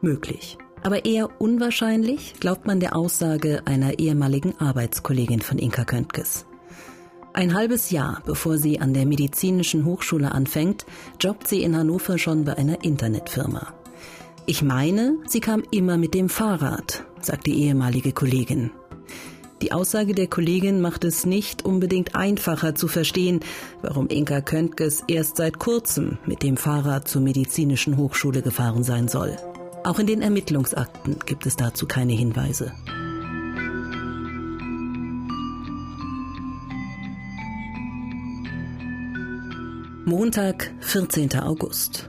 Möglich 0.00 0.58
aber 0.84 1.06
eher 1.06 1.40
unwahrscheinlich 1.40 2.34
glaubt 2.38 2.66
man 2.66 2.78
der 2.78 2.94
Aussage 2.94 3.62
einer 3.64 3.98
ehemaligen 3.98 4.54
Arbeitskollegin 4.60 5.40
von 5.40 5.58
Inka 5.58 5.84
Köntges. 5.84 6.44
Ein 7.32 7.54
halbes 7.54 7.90
Jahr 7.90 8.22
bevor 8.26 8.58
sie 8.58 8.80
an 8.80 8.94
der 8.94 9.06
medizinischen 9.06 9.84
Hochschule 9.86 10.30
anfängt, 10.30 10.86
jobbt 11.20 11.48
sie 11.48 11.62
in 11.62 11.76
Hannover 11.76 12.18
schon 12.18 12.44
bei 12.44 12.56
einer 12.56 12.84
Internetfirma. 12.84 13.74
Ich 14.46 14.62
meine, 14.62 15.16
sie 15.26 15.40
kam 15.40 15.64
immer 15.70 15.96
mit 15.96 16.12
dem 16.12 16.28
Fahrrad, 16.28 17.02
sagt 17.20 17.46
die 17.46 17.62
ehemalige 17.64 18.12
Kollegin. 18.12 18.70
Die 19.62 19.72
Aussage 19.72 20.14
der 20.14 20.26
Kollegin 20.26 20.82
macht 20.82 21.04
es 21.04 21.24
nicht 21.24 21.64
unbedingt 21.64 22.14
einfacher 22.14 22.74
zu 22.74 22.86
verstehen, 22.86 23.40
warum 23.80 24.08
Inka 24.08 24.42
Köntges 24.42 25.02
erst 25.08 25.38
seit 25.38 25.58
kurzem 25.58 26.18
mit 26.26 26.42
dem 26.42 26.58
Fahrrad 26.58 27.08
zur 27.08 27.22
medizinischen 27.22 27.96
Hochschule 27.96 28.42
gefahren 28.42 28.84
sein 28.84 29.08
soll. 29.08 29.34
Auch 29.84 29.98
in 29.98 30.06
den 30.06 30.22
Ermittlungsakten 30.22 31.18
gibt 31.26 31.44
es 31.44 31.56
dazu 31.56 31.86
keine 31.86 32.14
Hinweise. 32.14 32.72
Montag, 40.06 40.72
14. 40.80 41.38
August. 41.40 42.08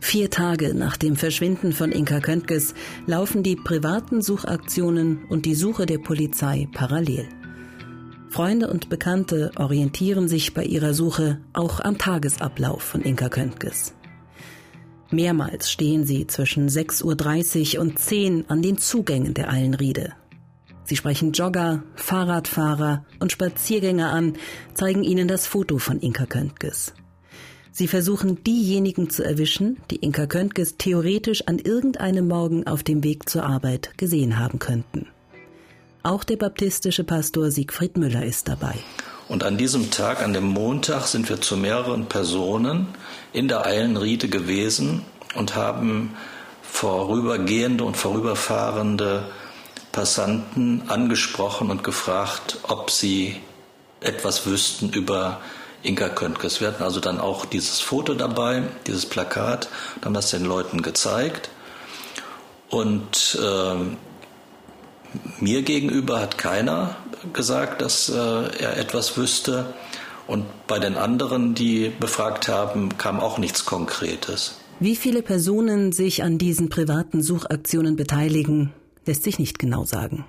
Vier 0.00 0.30
Tage 0.30 0.74
nach 0.74 0.96
dem 0.96 1.16
Verschwinden 1.16 1.72
von 1.72 1.92
Inka 1.92 2.20
Köntges 2.20 2.74
laufen 3.06 3.42
die 3.42 3.56
privaten 3.56 4.22
Suchaktionen 4.22 5.24
und 5.28 5.44
die 5.44 5.54
Suche 5.54 5.84
der 5.84 5.98
Polizei 5.98 6.68
parallel. 6.72 7.28
Freunde 8.30 8.70
und 8.70 8.88
Bekannte 8.88 9.50
orientieren 9.56 10.28
sich 10.28 10.54
bei 10.54 10.64
ihrer 10.64 10.94
Suche 10.94 11.40
auch 11.52 11.80
am 11.80 11.98
Tagesablauf 11.98 12.82
von 12.82 13.02
Inka 13.02 13.28
Köntges. 13.28 13.95
Mehrmals 15.10 15.70
stehen 15.70 16.04
sie 16.04 16.26
zwischen 16.26 16.68
6.30 16.68 17.76
Uhr 17.76 17.82
und 17.82 17.98
10 17.98 18.36
Uhr 18.36 18.44
an 18.50 18.62
den 18.62 18.78
Zugängen 18.78 19.34
der 19.34 19.50
Eilenriede. 19.50 20.14
Sie 20.84 20.96
sprechen 20.96 21.32
Jogger, 21.32 21.82
Fahrradfahrer 21.96 23.04
und 23.18 23.32
Spaziergänger 23.32 24.12
an, 24.12 24.34
zeigen 24.74 25.02
ihnen 25.02 25.26
das 25.26 25.46
Foto 25.46 25.78
von 25.78 25.98
Inka 25.98 26.26
Köntges. 26.26 26.94
Sie 27.72 27.88
versuchen 27.88 28.42
diejenigen 28.42 29.10
zu 29.10 29.22
erwischen, 29.22 29.78
die 29.90 29.96
Inka 29.96 30.26
Köntges 30.26 30.76
theoretisch 30.78 31.46
an 31.46 31.58
irgendeinem 31.58 32.26
Morgen 32.28 32.66
auf 32.66 32.82
dem 32.82 33.04
Weg 33.04 33.28
zur 33.28 33.44
Arbeit 33.44 33.98
gesehen 33.98 34.38
haben 34.38 34.58
könnten. 34.58 35.08
Auch 36.02 36.24
der 36.24 36.36
baptistische 36.36 37.04
Pastor 37.04 37.50
Siegfried 37.50 37.96
Müller 37.96 38.24
ist 38.24 38.48
dabei. 38.48 38.76
Und 39.28 39.42
an 39.42 39.56
diesem 39.56 39.90
Tag, 39.90 40.22
an 40.22 40.32
dem 40.32 40.44
Montag, 40.44 41.06
sind 41.06 41.28
wir 41.28 41.40
zu 41.40 41.56
mehreren 41.56 42.06
Personen 42.06 42.88
in 43.32 43.48
der 43.48 43.66
Eilenriede 43.66 44.28
gewesen 44.28 45.04
und 45.34 45.56
haben 45.56 46.16
vorübergehende 46.62 47.84
und 47.84 47.96
vorüberfahrende 47.96 49.24
Passanten 49.90 50.82
angesprochen 50.88 51.70
und 51.70 51.82
gefragt, 51.82 52.58
ob 52.64 52.90
sie 52.90 53.40
etwas 54.00 54.46
wüssten 54.46 54.90
über 54.90 55.40
Inka 55.82 56.08
Köntges. 56.08 56.60
Wir 56.60 56.68
hatten 56.68 56.82
also 56.82 57.00
dann 57.00 57.20
auch 57.20 57.46
dieses 57.46 57.80
Foto 57.80 58.14
dabei, 58.14 58.62
dieses 58.86 59.06
Plakat, 59.06 59.68
haben 60.04 60.14
das 60.14 60.30
den 60.30 60.44
Leuten 60.44 60.82
gezeigt. 60.82 61.50
Und 62.68 63.38
äh, 63.40 63.96
mir 65.40 65.62
gegenüber 65.62 66.20
hat 66.20 66.38
keiner 66.38 66.96
gesagt, 67.32 67.82
dass 67.82 68.08
äh, 68.08 68.14
er 68.14 68.76
etwas 68.76 69.16
wüsste. 69.16 69.74
Und 70.26 70.44
bei 70.66 70.78
den 70.78 70.96
anderen, 70.96 71.54
die 71.54 71.92
befragt 72.00 72.48
haben, 72.48 72.98
kam 72.98 73.20
auch 73.20 73.38
nichts 73.38 73.64
Konkretes. 73.64 74.56
Wie 74.80 74.96
viele 74.96 75.22
Personen 75.22 75.92
sich 75.92 76.22
an 76.22 76.38
diesen 76.38 76.68
privaten 76.68 77.22
Suchaktionen 77.22 77.96
beteiligen, 77.96 78.72
lässt 79.06 79.22
sich 79.22 79.38
nicht 79.38 79.58
genau 79.58 79.84
sagen. 79.84 80.26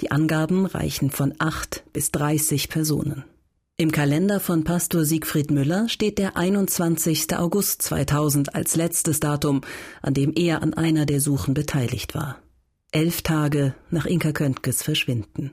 Die 0.00 0.10
Angaben 0.10 0.64
reichen 0.64 1.10
von 1.10 1.34
acht 1.38 1.82
bis 1.92 2.10
dreißig 2.10 2.70
Personen. 2.70 3.24
Im 3.76 3.92
Kalender 3.92 4.40
von 4.40 4.64
Pastor 4.64 5.04
Siegfried 5.04 5.50
Müller 5.50 5.88
steht 5.88 6.18
der 6.18 6.36
21. 6.36 7.36
August 7.36 7.82
2000 7.82 8.54
als 8.54 8.76
letztes 8.76 9.20
Datum, 9.20 9.62
an 10.02 10.14
dem 10.14 10.32
er 10.34 10.62
an 10.62 10.74
einer 10.74 11.06
der 11.06 11.20
Suchen 11.20 11.54
beteiligt 11.54 12.14
war. 12.14 12.38
Elf 12.92 13.22
Tage 13.22 13.74
nach 13.90 14.06
Inka 14.06 14.32
Köntges 14.32 14.82
Verschwinden. 14.82 15.52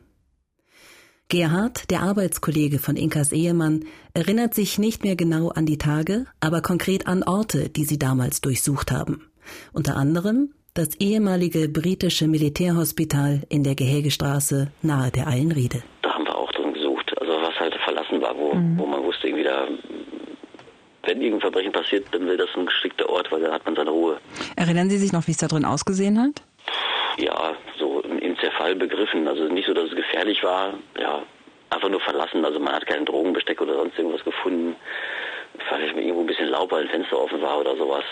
Gerhard, 1.30 1.92
der 1.92 2.02
Arbeitskollege 2.02 2.80
von 2.80 2.96
Inkas 2.96 3.32
Ehemann, 3.32 3.86
erinnert 4.14 4.54
sich 4.54 4.80
nicht 4.80 5.04
mehr 5.04 5.16
genau 5.16 5.50
an 5.50 5.66
die 5.66 5.78
Tage, 5.78 6.26
aber 6.40 6.62
konkret 6.62 7.08
an 7.08 7.24
Orte, 7.24 7.70
die 7.70 7.84
sie 7.84 8.00
damals 8.00 8.42
durchsucht 8.42 8.92
haben. 8.92 9.30
Unter 9.74 9.98
anderem 9.98 10.54
das 10.74 10.96
ehemalige 10.96 11.70
britische 11.70 12.28
Militärhospital 12.28 13.44
in 13.50 13.64
der 13.64 13.76
Gehägestraße 13.76 14.72
nahe 14.82 15.12
der 15.12 15.28
Eilenriede 15.28 15.84
wo, 18.38 18.54
mhm. 18.54 18.78
wo 18.78 18.86
man 18.86 19.04
wusste, 19.04 19.28
irgendwie 19.28 19.44
da, 19.44 19.68
wenn 21.04 21.22
irgendein 21.22 21.42
Verbrechen 21.42 21.72
passiert, 21.72 22.08
dann 22.12 22.26
will 22.26 22.38
das 22.38 22.50
ein 22.56 22.66
geschickter 22.66 23.10
Ort, 23.10 23.32
weil 23.32 23.42
da 23.42 23.52
hat 23.52 23.66
man 23.66 23.76
seine 23.76 23.90
Ruhe. 23.90 24.18
Erinnern 24.56 24.90
Sie 24.90 24.98
sich 24.98 25.14
noch, 25.14 25.28
wie 25.28 25.32
es 25.32 25.38
da 25.38 25.48
drin 25.48 25.66
ausgesehen 25.66 26.20
hat? 26.20 26.44
Ja, 27.18 27.56
so 27.80 28.02
im 28.02 28.38
Zerfall 28.38 28.76
begriffen. 28.76 29.28
Also 29.28 29.46
nicht 29.46 29.68
so, 29.68 29.74
dass 29.74 29.90
es 29.90 29.96
gefährlich 29.96 30.44
war, 30.44 30.76
ja, 31.00 31.24
einfach 31.70 31.90
nur 31.90 32.00
verlassen. 32.02 32.46
Also 32.46 32.60
man 32.60 32.74
hat 32.74 32.86
keinen 32.86 33.06
Drogenbesteck 33.06 33.60
oder 33.62 33.76
sonst 33.76 33.98
irgendwas 33.98 34.24
gefunden. 34.24 34.76
Vielleicht 35.68 35.96
irgendwo 35.96 36.22
ein 36.22 36.28
bisschen 36.28 36.50
Laub, 36.50 36.72
weil 36.72 36.84
ein 36.84 36.90
Fenster 36.90 37.20
offen 37.20 37.42
war 37.42 37.60
oder 37.60 37.76
sowas. 37.76 38.04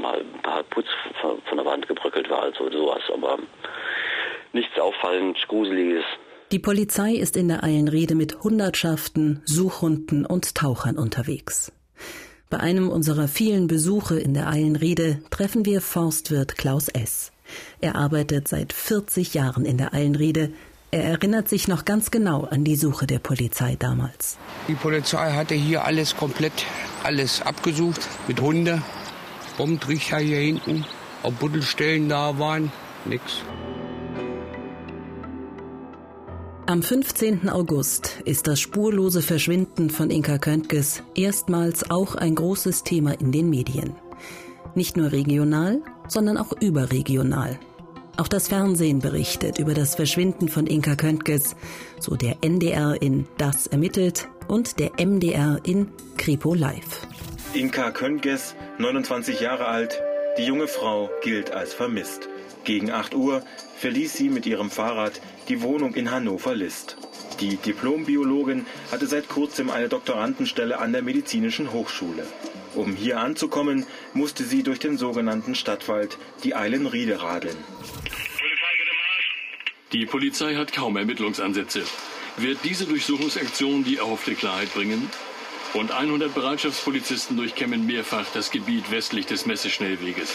Mal 0.00 0.20
ein 0.20 0.42
paar 0.42 0.62
Putz 0.64 0.86
von 1.20 1.56
der 1.56 1.66
Wand 1.66 1.88
gebröckelt 1.88 2.30
war, 2.30 2.42
also 2.42 2.70
sowas. 2.70 3.02
Aber 3.12 3.38
nichts 4.52 4.78
auffallend, 4.78 5.36
gruseliges. 5.48 6.04
Die 6.52 6.58
Polizei 6.60 7.14
ist 7.14 7.36
in 7.36 7.48
der 7.48 7.64
Eilenrede 7.64 8.14
mit 8.14 8.44
Hundertschaften, 8.44 9.42
Suchhunden 9.44 10.24
und 10.24 10.54
Tauchern 10.54 10.98
unterwegs. 10.98 11.72
Bei 12.50 12.60
einem 12.60 12.90
unserer 12.90 13.26
vielen 13.26 13.66
Besuche 13.66 14.20
in 14.20 14.34
der 14.34 14.48
Eilenrede 14.48 15.20
treffen 15.30 15.66
wir 15.66 15.80
Forstwirt 15.80 16.56
Klaus 16.56 16.88
S. 16.88 17.33
Er 17.80 17.96
arbeitet 17.96 18.48
seit 18.48 18.72
40 18.72 19.34
Jahren 19.34 19.64
in 19.64 19.78
der 19.78 19.94
Eilenrede. 19.94 20.50
Er 20.90 21.04
erinnert 21.04 21.48
sich 21.48 21.66
noch 21.66 21.84
ganz 21.84 22.10
genau 22.10 22.44
an 22.44 22.64
die 22.64 22.76
Suche 22.76 23.06
der 23.06 23.18
Polizei 23.18 23.76
damals. 23.78 24.38
Die 24.68 24.74
Polizei 24.74 25.32
hatte 25.32 25.54
hier 25.54 25.84
alles 25.84 26.16
komplett 26.16 26.52
alles 27.02 27.42
abgesucht 27.42 28.08
mit 28.28 28.40
Hunde, 28.40 28.82
Bombtrichter 29.58 30.18
hier 30.18 30.38
hinten, 30.38 30.84
ob 31.22 31.38
Buddelstellen 31.38 32.08
da 32.08 32.38
waren, 32.38 32.72
nix. 33.04 33.42
Am 36.66 36.82
15. 36.82 37.50
August 37.50 38.22
ist 38.24 38.46
das 38.46 38.58
spurlose 38.58 39.20
Verschwinden 39.20 39.90
von 39.90 40.10
Inka 40.10 40.38
Köntges 40.38 41.02
erstmals 41.14 41.90
auch 41.90 42.14
ein 42.14 42.34
großes 42.34 42.84
Thema 42.84 43.12
in 43.20 43.32
den 43.32 43.50
Medien. 43.50 43.94
Nicht 44.74 44.96
nur 44.96 45.12
regional, 45.12 45.82
sondern 46.08 46.36
auch 46.36 46.52
überregional. 46.60 47.58
Auch 48.16 48.28
das 48.28 48.48
Fernsehen 48.48 49.00
berichtet 49.00 49.58
über 49.58 49.74
das 49.74 49.94
Verschwinden 49.94 50.48
von 50.48 50.66
Inka 50.66 50.96
Köntges, 50.96 51.56
so 52.00 52.16
der 52.16 52.38
NDR 52.42 53.00
in 53.00 53.26
Das 53.38 53.66
ermittelt 53.66 54.28
und 54.48 54.78
der 54.78 54.92
MDR 54.98 55.60
in 55.64 55.88
Kripo 56.16 56.54
Live. 56.54 57.06
Inka 57.54 57.92
Köntges, 57.92 58.54
29 58.78 59.40
Jahre 59.40 59.66
alt, 59.66 60.00
die 60.38 60.44
junge 60.44 60.66
Frau 60.66 61.08
gilt 61.22 61.52
als 61.52 61.72
vermisst. 61.72 62.28
Gegen 62.64 62.90
8 62.90 63.14
Uhr 63.14 63.42
verließ 63.78 64.14
sie 64.14 64.28
mit 64.28 64.46
ihrem 64.46 64.70
Fahrrad 64.70 65.20
die 65.48 65.62
Wohnung 65.62 65.94
in 65.94 66.10
Hannover-List. 66.10 66.96
Die 67.40 67.56
Diplombiologin 67.56 68.66
hatte 68.90 69.06
seit 69.06 69.28
kurzem 69.28 69.70
eine 69.70 69.88
Doktorandenstelle 69.88 70.78
an 70.78 70.92
der 70.92 71.02
Medizinischen 71.02 71.72
Hochschule. 71.72 72.26
Um 72.74 72.96
hier 72.96 73.20
anzukommen, 73.20 73.86
musste 74.14 74.44
sie 74.44 74.62
durch 74.62 74.80
den 74.80 74.98
sogenannten 74.98 75.54
Stadtwald, 75.54 76.18
die 76.42 76.54
Eilenriede, 76.54 77.22
radeln. 77.22 77.56
Die 79.92 80.06
Polizei 80.06 80.56
hat 80.56 80.72
kaum 80.72 80.96
Ermittlungsansätze. 80.96 81.84
Wird 82.36 82.58
diese 82.64 82.84
Durchsuchungsaktion 82.84 83.84
die 83.84 83.98
erhoffte 83.98 84.34
Klarheit 84.34 84.74
bringen? 84.74 85.08
Rund 85.72 85.92
100 85.92 86.34
Bereitschaftspolizisten 86.34 87.36
durchkämmen 87.36 87.86
mehrfach 87.86 88.26
das 88.34 88.50
Gebiet 88.50 88.90
westlich 88.90 89.26
des 89.26 89.46
Messeschnellweges. 89.46 90.34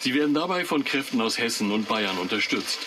Sie 0.00 0.14
werden 0.14 0.34
dabei 0.34 0.64
von 0.64 0.84
Kräften 0.84 1.20
aus 1.20 1.38
Hessen 1.38 1.70
und 1.70 1.88
Bayern 1.88 2.18
unterstützt. 2.18 2.78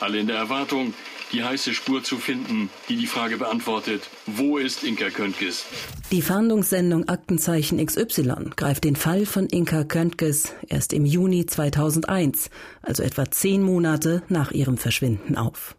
Alle 0.00 0.18
in 0.18 0.26
der 0.28 0.36
Erwartung, 0.36 0.94
die 1.32 1.44
heiße 1.44 1.74
Spur 1.74 2.02
zu 2.02 2.16
finden, 2.16 2.70
die 2.88 2.96
die 2.96 3.06
Frage 3.06 3.36
beantwortet, 3.36 4.08
wo 4.26 4.58
ist 4.58 4.84
Inka 4.84 5.10
Köntges? 5.10 5.64
Die 6.10 6.22
Fahndungssendung 6.22 7.08
Aktenzeichen 7.08 7.84
XY 7.84 8.50
greift 8.56 8.84
den 8.84 8.96
Fall 8.96 9.26
von 9.26 9.46
Inka 9.46 9.84
Köntges 9.84 10.52
erst 10.68 10.92
im 10.92 11.04
Juni 11.04 11.46
2001, 11.46 12.50
also 12.82 13.02
etwa 13.02 13.30
zehn 13.30 13.62
Monate 13.62 14.22
nach 14.28 14.52
ihrem 14.52 14.78
Verschwinden 14.78 15.36
auf. 15.36 15.76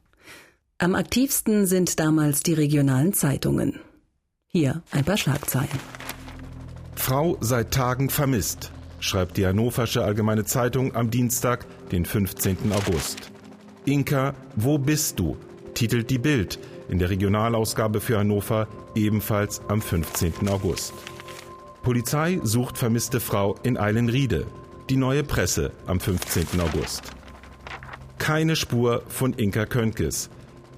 Am 0.78 0.96
aktivsten 0.96 1.66
sind 1.66 2.00
damals 2.00 2.42
die 2.42 2.54
regionalen 2.54 3.14
Zeitungen. 3.14 3.80
Hier 4.48 4.82
ein 4.92 5.04
paar 5.04 5.18
Schlagzeilen. 5.18 5.70
Frau 6.96 7.38
seit 7.42 7.72
Tagen 7.72 8.10
vermisst 8.10 8.72
schreibt 9.00 9.38
die 9.38 9.46
Hannoversche 9.46 10.04
Allgemeine 10.04 10.46
Zeitung 10.46 10.96
am 10.96 11.10
Dienstag, 11.10 11.66
den 11.92 12.06
15. 12.06 12.72
August. 12.72 13.32
Inka, 13.90 14.36
wo 14.56 14.78
bist 14.78 15.20
du? 15.20 15.36
titelt 15.74 16.12
die 16.12 16.20
Bild 16.20 16.60
in 16.90 17.00
der 17.00 17.10
Regionalausgabe 17.10 18.00
für 18.02 18.20
Hannover 18.20 18.68
ebenfalls 18.94 19.62
am 19.68 19.82
15. 19.82 20.48
August. 20.48 20.94
Polizei 21.82 22.40
sucht 22.44 22.78
vermisste 22.78 23.20
Frau 23.20 23.56
in 23.64 23.78
Eilenriede. 23.78 24.46
Die 24.92 24.96
neue 24.96 25.24
Presse 25.24 25.72
am 25.88 26.00
15. 26.00 26.60
August. 26.60 27.02
Keine 28.20 28.56
Spur 28.56 29.02
von 29.08 29.34
Inka 29.34 29.66
Köntges. 29.66 30.30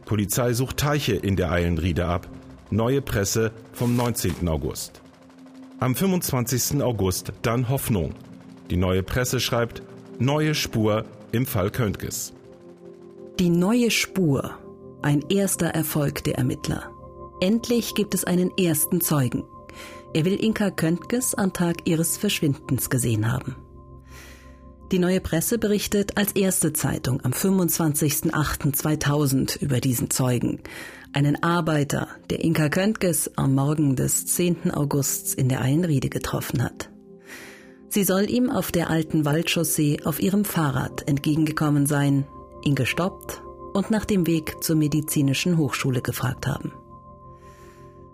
Polizei 0.05 0.53
sucht 0.53 0.77
Teiche 0.77 1.15
in 1.15 1.35
der 1.35 1.51
Eilenriede 1.51 2.05
ab. 2.05 2.29
Neue 2.69 3.01
Presse 3.01 3.51
vom 3.73 3.97
19. 3.97 4.47
August. 4.47 5.01
Am 5.79 5.95
25. 5.95 6.81
August 6.81 7.33
dann 7.41 7.67
Hoffnung. 7.67 8.13
Die 8.69 8.77
neue 8.77 9.03
Presse 9.03 9.41
schreibt 9.41 9.81
Neue 10.17 10.55
Spur 10.55 11.03
im 11.33 11.45
Fall 11.45 11.71
Köntges. 11.71 12.33
Die 13.41 13.49
neue 13.49 13.89
Spur. 13.89 14.53
Ein 15.01 15.25
erster 15.27 15.65
Erfolg 15.65 16.23
der 16.25 16.37
Ermittler. 16.37 16.91
Endlich 17.39 17.95
gibt 17.95 18.13
es 18.13 18.23
einen 18.23 18.55
ersten 18.55 19.01
Zeugen. 19.01 19.45
Er 20.13 20.25
will 20.25 20.35
Inka 20.35 20.69
Köntges 20.69 21.33
am 21.33 21.51
Tag 21.51 21.89
ihres 21.89 22.17
Verschwindens 22.17 22.91
gesehen 22.91 23.31
haben. 23.31 23.55
Die 24.91 24.99
neue 24.99 25.21
Presse 25.21 25.57
berichtet 25.57 26.19
als 26.19 26.33
erste 26.33 26.71
Zeitung 26.73 27.25
am 27.25 27.31
25.08.2000 27.31 29.59
über 29.59 29.79
diesen 29.79 30.11
Zeugen 30.11 30.59
einen 31.11 31.41
Arbeiter, 31.41 32.09
der 32.29 32.43
Inka 32.43 32.69
Köntges 32.69 33.31
am 33.37 33.55
Morgen 33.55 33.95
des 33.95 34.27
10. 34.27 34.69
Augusts 34.69 35.33
in 35.33 35.49
der 35.49 35.61
Einriede 35.61 36.09
getroffen 36.09 36.63
hat. 36.63 36.91
Sie 37.89 38.03
soll 38.03 38.29
ihm 38.29 38.51
auf 38.51 38.71
der 38.71 38.91
alten 38.91 39.25
Waldchaussee 39.25 40.01
auf 40.05 40.21
ihrem 40.21 40.45
Fahrrad 40.45 41.07
entgegengekommen 41.07 41.87
sein, 41.87 42.27
ihn 42.63 42.75
gestoppt 42.75 43.41
und 43.73 43.91
nach 43.91 44.05
dem 44.05 44.27
Weg 44.27 44.63
zur 44.63 44.75
medizinischen 44.75 45.57
Hochschule 45.57 46.01
gefragt 46.01 46.47
haben. 46.47 46.73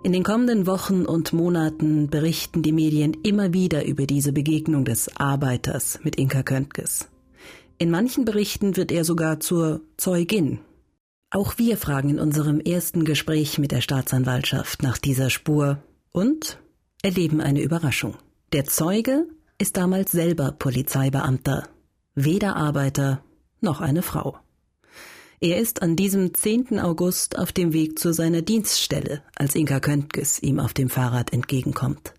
In 0.03 0.13
den 0.13 0.23
kommenden 0.23 0.67
Wochen 0.67 1.05
und 1.05 1.33
Monaten 1.33 2.09
berichten 2.09 2.61
die 2.61 2.71
Medien 2.71 3.17
immer 3.23 3.53
wieder 3.53 3.85
über 3.85 4.05
diese 4.05 4.31
Begegnung 4.31 4.85
des 4.85 5.17
Arbeiters 5.17 5.99
mit 6.03 6.15
Inka 6.15 6.43
Köntges. 6.43 7.09
In 7.77 7.91
manchen 7.91 8.25
Berichten 8.25 8.77
wird 8.77 8.91
er 8.91 9.03
sogar 9.03 9.39
zur 9.39 9.81
Zeugin 9.97 10.59
auch 11.29 11.57
wir 11.57 11.77
fragen 11.77 12.09
in 12.09 12.19
unserem 12.19 12.61
ersten 12.61 13.03
Gespräch 13.03 13.57
mit 13.57 13.71
der 13.71 13.81
Staatsanwaltschaft 13.81 14.81
nach 14.81 14.97
dieser 14.97 15.29
Spur 15.29 15.79
und 16.13 16.57
erleben 17.01 17.41
eine 17.41 17.61
Überraschung. 17.61 18.15
Der 18.53 18.63
Zeuge 18.63 19.27
ist 19.57 19.75
damals 19.75 20.11
selber 20.13 20.53
Polizeibeamter, 20.53 21.67
weder 22.15 22.55
Arbeiter 22.55 23.21
noch 23.61 23.81
eine 23.81 24.01
Frau. 24.01 24.37
Er 25.39 25.59
ist 25.59 25.83
an 25.83 25.95
diesem 25.95 26.33
10. 26.33 26.79
August 26.79 27.37
auf 27.37 27.51
dem 27.51 27.71
Weg 27.71 27.99
zu 27.99 28.11
seiner 28.11 28.41
Dienststelle, 28.41 29.21
als 29.35 29.53
Inka 29.53 29.79
Köntges 29.79 30.41
ihm 30.41 30.59
auf 30.59 30.73
dem 30.73 30.89
Fahrrad 30.89 31.31
entgegenkommt. 31.31 32.13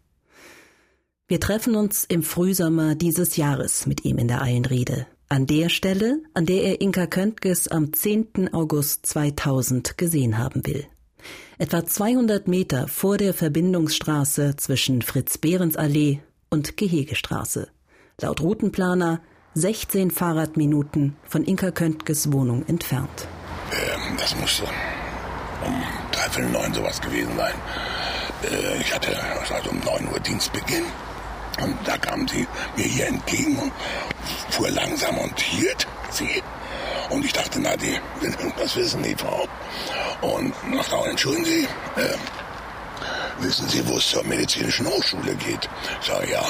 Wir 1.27 1.40
treffen 1.40 1.74
uns 1.74 2.05
im 2.05 2.22
Frühsommer 2.22 2.94
dieses 2.94 3.37
Jahres 3.37 3.87
mit 3.87 4.05
ihm 4.05 4.18
in 4.18 4.29
der 4.29 4.40
Eilenriede, 4.40 5.07
an 5.29 5.46
der 5.46 5.68
Stelle, 5.68 6.22
an 6.33 6.46
der 6.46 6.62
er 6.62 6.81
Inka 6.81 7.07
Köntges 7.07 7.66
am 7.68 7.92
10. 7.92 8.55
August 8.55 9.05
2000 9.07 9.98
gesehen 9.98 10.38
haben 10.38 10.64
will. 10.64 10.87
Etwa 11.59 11.85
200 11.85 12.46
Meter 12.46 12.87
vor 12.87 13.18
der 13.18 13.35
Verbindungsstraße 13.35 14.55
zwischen 14.57 15.03
Fritz-Behrens-Allee 15.03 16.20
und 16.51 16.77
Gehegestraße. 16.77 17.68
Laut 18.20 18.40
Routenplaner 18.40 19.20
16 19.59 20.12
Fahrradminuten 20.12 21.16
von 21.25 21.44
Inka 21.44 21.73
Köntges 21.73 22.33
Wohnung 22.33 22.64
entfernt. 22.68 23.27
Ähm, 23.73 24.16
das 24.16 24.37
muss 24.37 24.59
so 24.59 24.64
um 25.66 25.83
dreiviertel 26.12 26.51
neun 26.53 26.73
sowas 26.73 27.01
gewesen 27.01 27.37
sein. 27.37 27.55
Äh, 28.44 28.81
ich 28.81 28.94
hatte 28.94 29.16
also 29.51 29.71
um 29.71 29.81
neun 29.81 30.12
Uhr 30.12 30.21
Dienstbeginn. 30.21 30.85
Und 31.61 31.77
da 31.85 31.99
kam 31.99 32.29
sie 32.29 32.47
mir 32.77 32.85
hier 32.85 33.09
entgegen 33.09 33.57
und 33.59 33.73
fuhr 34.51 34.71
langsam 34.71 35.18
und 35.18 35.40
hielt 35.40 35.88
sie. 36.11 36.40
Und 37.11 37.25
ich 37.25 37.33
dachte, 37.33 37.59
na, 37.61 37.77
die 37.77 37.99
will 38.21 38.31
irgendwas 38.31 38.77
wissen, 38.77 39.03
die 39.03 39.16
Frau. 39.16 39.49
Und 40.21 40.55
na, 40.71 40.83
Frau, 40.85 41.05
entschuldigen 41.07 41.44
Sie, 41.44 41.64
äh, 42.01 42.16
wissen 43.40 43.68
Sie, 43.68 43.87
wo 43.88 43.97
es 43.97 44.09
zur 44.09 44.23
medizinischen 44.23 44.87
Hochschule 44.87 45.35
geht? 45.35 45.68
Ich 46.01 46.07
sage, 46.07 46.31
ja. 46.31 46.44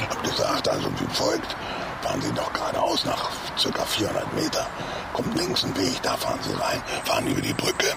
Hab 0.00 0.22
gesagt, 0.24 0.68
also 0.68 0.90
wie 0.98 1.14
folgt. 1.14 1.56
Fahren 2.02 2.22
Sie 2.22 2.32
doch 2.32 2.52
geradeaus 2.52 3.04
nach 3.04 3.30
circa 3.58 3.84
400 3.84 4.32
Meter. 4.34 4.66
Kommt 5.12 5.36
links 5.36 5.64
ein 5.64 5.76
Weg, 5.76 6.00
da 6.02 6.16
fahren 6.16 6.38
Sie 6.42 6.52
rein, 6.52 6.80
fahren 7.04 7.26
über 7.26 7.40
die 7.40 7.52
Brücke, 7.52 7.92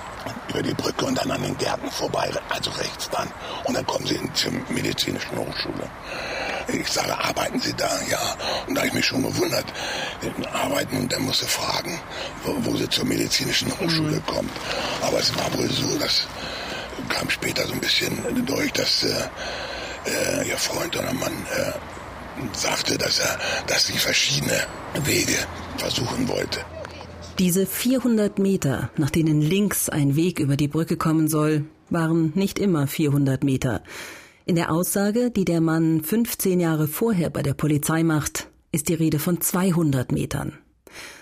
über 0.50 0.62
die 0.62 0.74
Brücke 0.74 1.06
und 1.06 1.18
dann 1.18 1.30
an 1.30 1.42
den 1.44 1.58
Gärten 1.58 1.90
vorbei, 1.92 2.32
also 2.50 2.72
rechts 2.72 3.10
dann. 3.10 3.28
Und 3.66 3.76
dann 3.76 3.86
kommen 3.86 4.06
Sie 4.06 4.20
zur 4.34 4.52
medizinischen 4.70 5.38
Hochschule. 5.38 5.90
Ich 6.68 6.88
sage, 6.88 7.18
arbeiten 7.18 7.60
Sie 7.60 7.74
da? 7.74 7.90
Ja. 8.10 8.20
Und 8.68 8.76
da 8.76 8.82
habe 8.82 8.88
ich 8.88 8.94
mich 8.94 9.06
schon 9.06 9.24
gewundert, 9.24 9.66
arbeiten 10.54 10.98
und 10.98 11.12
dann 11.12 11.24
musste 11.24 11.46
fragen, 11.46 12.00
wo, 12.44 12.56
wo 12.60 12.78
sie 12.78 12.90
zur 12.90 13.06
medizinischen 13.06 13.72
Hochschule 13.80 14.18
mhm. 14.18 14.26
kommt. 14.26 14.52
Aber 15.02 15.20
es 15.20 15.36
war 15.36 15.54
wohl 15.58 15.70
so, 15.70 15.98
dass 15.98 16.28
kam 17.10 17.30
später 17.30 17.66
so 17.68 17.74
ein 17.74 17.80
bisschen 17.80 18.46
durch, 18.46 18.72
dass 18.74 19.04
äh, 19.04 19.10
äh, 20.06 20.48
ihr 20.48 20.58
Freund 20.58 20.96
oder 20.96 21.14
Mann 21.14 21.46
äh, 21.56 21.72
sagte, 22.54 22.98
dass 22.98 23.20
er, 23.20 23.40
dass 23.68 23.88
sie 23.88 23.98
verschiedene 23.98 24.60
Wege 25.06 25.38
versuchen 25.78 26.28
wollte. 26.28 26.60
Diese 27.40 27.66
400 27.66 28.40
Meter, 28.40 28.92
nach 28.98 29.10
denen 29.10 29.42
links 29.42 29.90
ein 29.90 30.16
Weg 30.16 30.40
über 30.40 30.58
die 30.58 30.68
Brücke 30.68 30.98
kommen 30.98 31.28
soll, 31.28 31.66
waren 31.90 32.32
nicht 32.36 32.60
immer 32.60 32.88
400 32.88 33.44
Meter. 33.44 33.82
In 34.46 34.56
der 34.56 34.72
Aussage, 34.72 35.32
die 35.32 35.46
der 35.46 35.62
Mann 35.62 36.04
15 36.04 36.60
Jahre 36.60 36.88
vorher 36.88 37.30
bei 37.30 37.42
der 37.42 37.54
Polizei 37.54 38.04
macht, 38.04 38.48
ist 38.72 38.90
die 38.90 38.94
Rede 38.94 39.20
von 39.20 39.42
200 39.42 40.12
Metern. 40.12 40.58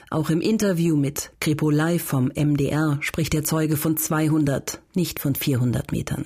Auch 0.09 0.29
im 0.29 0.41
Interview 0.41 0.95
mit 0.95 1.31
Kripo 1.39 1.69
Live 1.69 2.03
vom 2.03 2.31
MDR 2.35 2.97
spricht 3.01 3.33
der 3.33 3.43
Zeuge 3.43 3.77
von 3.77 3.95
200, 3.95 4.81
nicht 4.95 5.19
von 5.19 5.35
400 5.35 5.91
Metern. 5.91 6.25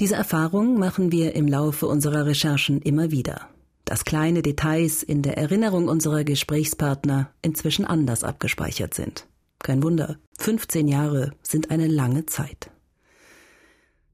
Diese 0.00 0.14
Erfahrung 0.14 0.78
machen 0.78 1.12
wir 1.12 1.34
im 1.34 1.48
Laufe 1.48 1.86
unserer 1.86 2.26
Recherchen 2.26 2.80
immer 2.82 3.10
wieder. 3.10 3.48
Dass 3.86 4.04
kleine 4.04 4.42
Details 4.42 5.02
in 5.02 5.22
der 5.22 5.38
Erinnerung 5.38 5.88
unserer 5.88 6.24
Gesprächspartner 6.24 7.30
inzwischen 7.40 7.86
anders 7.86 8.24
abgespeichert 8.24 8.92
sind. 8.92 9.26
Kein 9.60 9.82
Wunder, 9.82 10.18
15 10.38 10.88
Jahre 10.88 11.32
sind 11.42 11.70
eine 11.70 11.86
lange 11.86 12.26
Zeit. 12.26 12.70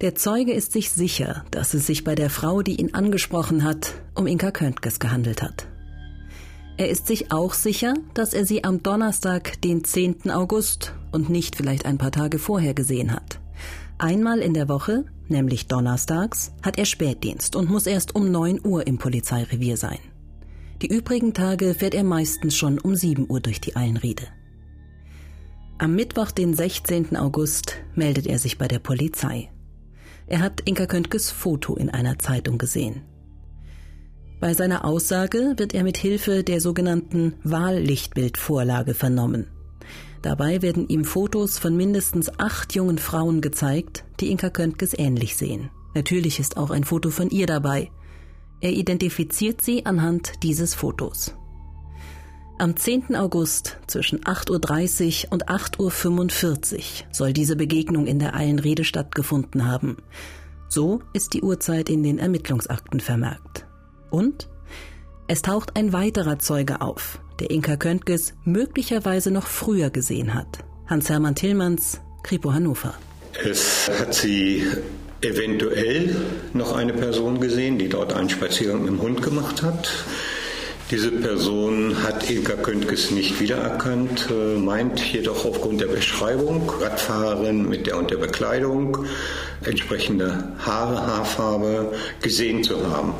Der 0.02 0.14
Zeuge 0.14 0.52
ist 0.52 0.72
sich 0.72 0.90
sicher, 0.90 1.44
dass 1.50 1.74
es 1.74 1.86
sich 1.86 2.04
bei 2.04 2.14
der 2.14 2.28
Frau, 2.28 2.62
die 2.62 2.80
ihn 2.80 2.94
angesprochen 2.94 3.64
hat, 3.64 3.94
um 4.14 4.26
Inka 4.26 4.50
Köntges 4.50 5.00
gehandelt 5.00 5.42
hat. 5.42 5.66
Er 6.76 6.88
ist 6.88 7.06
sich 7.06 7.32
auch 7.32 7.54
sicher, 7.54 7.94
dass 8.14 8.34
er 8.34 8.44
sie 8.44 8.64
am 8.64 8.82
Donnerstag, 8.82 9.60
den 9.62 9.84
10. 9.84 10.30
August 10.30 10.92
und 11.12 11.30
nicht 11.30 11.56
vielleicht 11.56 11.86
ein 11.86 11.98
paar 11.98 12.12
Tage 12.12 12.38
vorher 12.38 12.74
gesehen 12.74 13.12
hat. 13.12 13.41
Einmal 14.02 14.40
in 14.40 14.52
der 14.52 14.68
Woche, 14.68 15.04
nämlich 15.28 15.68
donnerstags, 15.68 16.50
hat 16.60 16.76
er 16.76 16.86
Spätdienst 16.86 17.54
und 17.54 17.70
muss 17.70 17.86
erst 17.86 18.16
um 18.16 18.32
9 18.32 18.58
Uhr 18.66 18.84
im 18.84 18.98
Polizeirevier 18.98 19.76
sein. 19.76 20.00
Die 20.82 20.88
übrigen 20.88 21.34
Tage 21.34 21.72
fährt 21.72 21.94
er 21.94 22.02
meistens 22.02 22.56
schon 22.56 22.80
um 22.80 22.96
7 22.96 23.30
Uhr 23.30 23.38
durch 23.38 23.60
die 23.60 23.76
Eilenriede. 23.76 24.24
Am 25.78 25.94
Mittwoch, 25.94 26.32
den 26.32 26.52
16. 26.52 27.14
August, 27.14 27.76
meldet 27.94 28.26
er 28.26 28.40
sich 28.40 28.58
bei 28.58 28.66
der 28.66 28.80
Polizei. 28.80 29.52
Er 30.26 30.40
hat 30.40 30.62
Inka 30.64 30.86
Köntges 30.86 31.30
Foto 31.30 31.76
in 31.76 31.88
einer 31.88 32.18
Zeitung 32.18 32.58
gesehen. 32.58 33.02
Bei 34.40 34.52
seiner 34.52 34.84
Aussage 34.84 35.54
wird 35.58 35.74
er 35.74 35.84
mit 35.84 35.96
Hilfe 35.96 36.42
der 36.42 36.60
sogenannten 36.60 37.34
Wahllichtbildvorlage 37.44 38.94
vernommen. 38.94 39.46
Dabei 40.22 40.62
werden 40.62 40.88
ihm 40.88 41.04
Fotos 41.04 41.58
von 41.58 41.76
mindestens 41.76 42.38
acht 42.38 42.74
jungen 42.74 42.98
Frauen 42.98 43.40
gezeigt, 43.40 44.04
die 44.20 44.30
Inka 44.30 44.50
Köntges 44.50 44.96
ähnlich 44.96 45.36
sehen. 45.36 45.70
Natürlich 45.94 46.38
ist 46.38 46.56
auch 46.56 46.70
ein 46.70 46.84
Foto 46.84 47.10
von 47.10 47.28
ihr 47.30 47.46
dabei. 47.46 47.90
Er 48.60 48.70
identifiziert 48.70 49.60
sie 49.60 49.84
anhand 49.84 50.42
dieses 50.44 50.74
Fotos. 50.74 51.34
Am 52.58 52.76
10. 52.76 53.16
August 53.16 53.78
zwischen 53.88 54.20
8.30 54.20 55.26
Uhr 55.26 55.32
und 55.32 55.48
8.45 55.48 56.76
Uhr 56.76 56.82
soll 57.10 57.32
diese 57.32 57.56
Begegnung 57.56 58.06
in 58.06 58.20
der 58.20 58.36
Eilenrede 58.36 58.84
stattgefunden 58.84 59.66
haben. 59.66 59.96
So 60.68 61.00
ist 61.12 61.34
die 61.34 61.42
Uhrzeit 61.42 61.90
in 61.90 62.04
den 62.04 62.18
Ermittlungsakten 62.18 63.00
vermerkt. 63.00 63.66
Und 64.10 64.48
es 65.26 65.42
taucht 65.42 65.76
ein 65.76 65.92
weiterer 65.92 66.38
Zeuge 66.38 66.80
auf, 66.80 67.20
der 67.42 67.50
Inka 67.50 67.76
Köntges 67.76 68.34
möglicherweise 68.44 69.32
noch 69.32 69.48
früher 69.48 69.90
gesehen 69.90 70.32
hat. 70.32 70.60
Hans-Hermann 70.86 71.34
Tillmanns, 71.34 72.00
Kripo 72.22 72.52
Hannover. 72.52 72.94
Es 73.44 73.90
hat 73.98 74.14
sie 74.14 74.64
eventuell 75.22 76.14
noch 76.54 76.76
eine 76.76 76.92
Person 76.92 77.40
gesehen, 77.40 77.78
die 77.78 77.88
dort 77.88 78.12
einen 78.12 78.30
Spaziergang 78.30 78.82
mit 78.82 78.90
dem 78.90 79.02
Hund 79.02 79.22
gemacht 79.22 79.60
hat. 79.62 79.90
Diese 80.92 81.10
Person 81.10 82.00
hat 82.04 82.30
Inka 82.30 82.52
Köntges 82.52 83.10
nicht 83.10 83.40
wiedererkannt, 83.40 84.28
äh, 84.30 84.56
meint 84.58 85.00
jedoch 85.00 85.44
aufgrund 85.44 85.80
der 85.80 85.88
Beschreibung, 85.88 86.70
Radfahrerin 86.80 87.68
mit 87.68 87.88
der 87.88 87.98
und 87.98 88.12
der 88.12 88.18
Bekleidung, 88.18 88.98
entsprechende 89.64 90.52
Haare, 90.58 91.04
Haarfarbe 91.04 91.92
gesehen 92.20 92.62
zu 92.62 92.88
haben. 92.88 93.14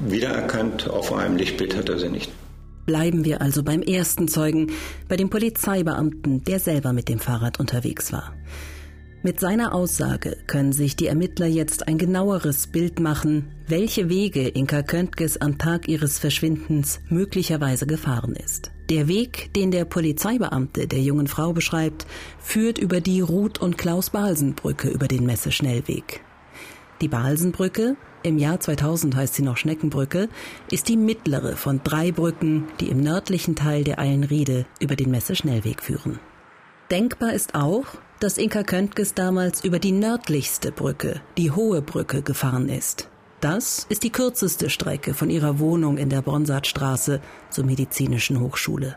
Wiedererkannt 0.00 0.88
auf 0.88 1.12
einem 1.12 1.36
Lichtbild 1.36 1.76
hat 1.76 1.90
er 1.90 1.98
sie 1.98 2.08
nicht. 2.08 2.30
Bleiben 2.86 3.24
wir 3.24 3.40
also 3.40 3.62
beim 3.62 3.82
ersten 3.82 4.28
Zeugen, 4.28 4.72
bei 5.08 5.16
dem 5.16 5.30
Polizeibeamten, 5.30 6.44
der 6.44 6.58
selber 6.58 6.92
mit 6.92 7.08
dem 7.08 7.18
Fahrrad 7.18 7.58
unterwegs 7.60 8.12
war. 8.12 8.34
Mit 9.22 9.40
seiner 9.40 9.74
Aussage 9.74 10.36
können 10.46 10.74
sich 10.74 10.96
die 10.96 11.06
Ermittler 11.06 11.46
jetzt 11.46 11.88
ein 11.88 11.96
genaueres 11.96 12.66
Bild 12.66 13.00
machen, 13.00 13.46
welche 13.66 14.10
Wege 14.10 14.46
Inka 14.48 14.82
Köntges 14.82 15.40
am 15.40 15.56
Tag 15.56 15.88
ihres 15.88 16.18
Verschwindens 16.18 17.00
möglicherweise 17.08 17.86
gefahren 17.86 18.36
ist. 18.36 18.70
Der 18.90 19.08
Weg, 19.08 19.50
den 19.54 19.70
der 19.70 19.86
Polizeibeamte 19.86 20.86
der 20.86 21.00
jungen 21.00 21.26
Frau 21.26 21.54
beschreibt, 21.54 22.06
führt 22.38 22.76
über 22.76 23.00
die 23.00 23.22
Ruth- 23.22 23.62
und 23.62 23.78
Klaus-Balsen-Brücke 23.78 24.90
über 24.90 25.08
den 25.08 25.24
Messeschnellweg. 25.24 26.20
Die 27.00 27.08
Balsenbrücke, 27.08 27.96
im 28.24 28.38
Jahr 28.38 28.58
2000 28.58 29.14
heißt 29.14 29.34
sie 29.34 29.42
noch 29.42 29.56
Schneckenbrücke, 29.56 30.28
ist 30.70 30.88
die 30.88 30.96
mittlere 30.96 31.56
von 31.56 31.80
drei 31.84 32.10
Brücken, 32.10 32.64
die 32.80 32.88
im 32.88 33.00
nördlichen 33.00 33.54
Teil 33.54 33.84
der 33.84 33.98
Eilenriede 33.98 34.66
über 34.80 34.96
den 34.96 35.10
Messeschnellweg 35.10 35.82
führen. 35.82 36.18
Denkbar 36.90 37.32
ist 37.34 37.54
auch, 37.54 37.86
dass 38.20 38.38
Inka 38.38 38.62
Köntges 38.62 39.14
damals 39.14 39.62
über 39.62 39.78
die 39.78 39.92
nördlichste 39.92 40.72
Brücke, 40.72 41.20
die 41.36 41.50
Hohe 41.50 41.82
Brücke, 41.82 42.22
gefahren 42.22 42.68
ist. 42.68 43.08
Das 43.40 43.86
ist 43.90 44.02
die 44.02 44.10
kürzeste 44.10 44.70
Strecke 44.70 45.12
von 45.12 45.28
ihrer 45.28 45.58
Wohnung 45.58 45.98
in 45.98 46.08
der 46.08 46.22
Bronsartstraße 46.22 47.20
zur 47.50 47.64
medizinischen 47.64 48.40
Hochschule. 48.40 48.96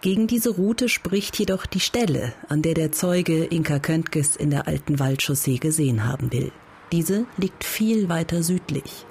Gegen 0.00 0.26
diese 0.26 0.50
Route 0.50 0.88
spricht 0.88 1.38
jedoch 1.38 1.66
die 1.66 1.80
Stelle, 1.80 2.32
an 2.48 2.62
der 2.62 2.74
der 2.74 2.92
Zeuge 2.92 3.44
Inka 3.44 3.78
Köntges 3.78 4.36
in 4.36 4.48
der 4.48 4.68
alten 4.68 4.98
Waldchaussee 4.98 5.58
gesehen 5.58 6.06
haben 6.06 6.32
will. 6.32 6.52
Diese 6.92 7.26
liegt 7.36 7.64
viel 7.64 8.08
weiter 8.08 8.42
südlich. 8.42 9.06